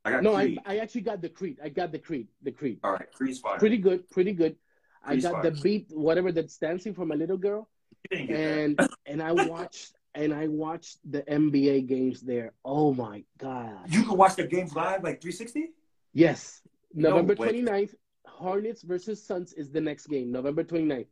[0.05, 0.59] I got No, I, Creed.
[0.65, 1.59] I actually got the Creed.
[1.63, 2.29] I got the Creed.
[2.43, 2.79] The Creed.
[2.85, 3.59] All right, Creed's fire.
[3.59, 4.09] Pretty good.
[4.11, 4.57] Pretty good.
[5.05, 7.69] I got the Beat, whatever that's dancing for my little girl,
[8.11, 8.59] You didn't get that.
[8.59, 12.53] and and I watched and I watched the NBA games there.
[12.65, 13.87] Oh my god!
[13.89, 15.71] You can watch the games live, like 360.
[16.13, 16.61] Yes,
[16.95, 17.63] November way.
[17.63, 17.95] 29th,
[18.27, 20.31] Hornets versus Suns is the next game.
[20.31, 21.07] November 29th.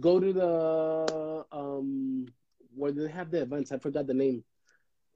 [0.00, 2.26] Go to the um
[2.74, 3.72] where do they have the events.
[3.72, 4.42] I forgot the name.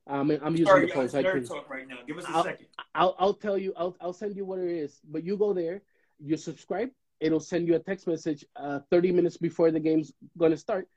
[0.06, 1.44] Um, I'm using Sorry, the phone, so nerd can.
[1.46, 1.98] talk right now.
[2.06, 2.66] Give us a I'll- second.
[2.94, 3.72] I'll I'll tell you.
[3.76, 5.00] I'll I'll send you what it is.
[5.08, 5.82] But you go there,
[6.18, 6.90] you subscribe.
[7.20, 10.88] It'll send you a text message uh, 30 minutes before the game's gonna start.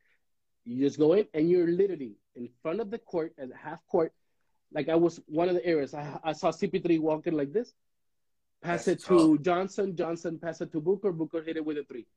[0.66, 4.14] You just go in and you're literally in front of the court at half court.
[4.72, 5.94] Like I was one of the areas.
[5.94, 7.74] I, I saw CP3 walking like this.
[8.64, 9.96] Pass That's it to Johnson.
[9.96, 11.12] Johnson pass it to Booker.
[11.12, 12.08] Booker hit it with a three.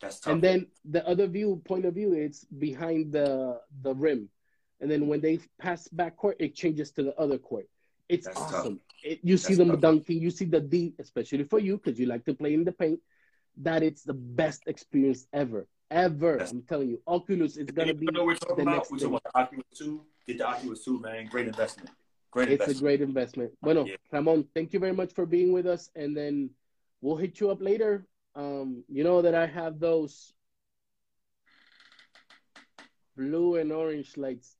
[0.00, 0.32] That's tough.
[0.32, 4.28] And then the other view point of view it's behind the the rim.
[4.80, 7.68] And then when they pass back court, it changes to the other court.
[8.08, 8.80] It's That's awesome.
[9.02, 9.80] It, you see That's them tough.
[9.80, 10.20] dunking.
[10.20, 13.00] You see the D, especially for you because you like to play in the paint.
[13.58, 16.32] That it's the best experience ever, ever.
[16.32, 18.06] That's- I'm telling you, Oculus is gonna you be.
[18.06, 18.74] know what we're talking the about?
[18.90, 20.04] next We're about the Oculus 2.
[20.26, 21.26] Get the Oculus 2, man.
[21.26, 21.90] Great investment.
[22.30, 23.52] Great It's a great investment.
[23.62, 23.96] Bueno, Yeah.
[24.12, 26.50] Ramon, thank you very much for being with us, and then
[27.00, 28.06] we'll hit you up later.
[28.34, 30.34] Um, you know that I have those
[33.16, 34.56] blue and orange lights.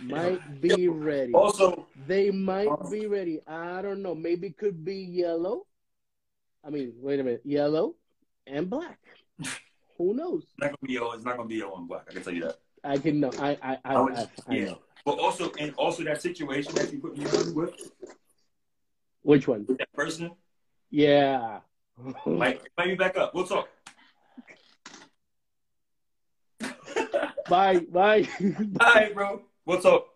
[0.00, 1.32] Might be ready.
[1.32, 3.40] Also, They might be ready.
[3.48, 4.14] I don't know.
[4.14, 5.66] Maybe could be yellow.
[6.66, 7.94] I mean, wait a minute, yellow
[8.46, 8.98] and black.
[9.98, 10.42] Who knows?
[10.42, 11.12] it's not gonna be yellow.
[11.12, 12.06] It's not gonna be yellow and black.
[12.10, 12.58] I can tell you that.
[12.82, 13.30] I can know.
[13.38, 14.64] I I I, Oh, I, I yeah.
[14.66, 14.78] know.
[15.04, 17.74] But also, and also that situation that you put me on with
[19.22, 19.66] Which one?
[19.78, 20.32] that person,
[20.90, 21.60] Yeah.
[22.26, 23.32] might might be back up.
[23.32, 23.68] We'll talk.
[27.48, 28.28] bye bye.
[28.40, 29.42] Bye, bro.
[29.64, 30.08] We'll talk.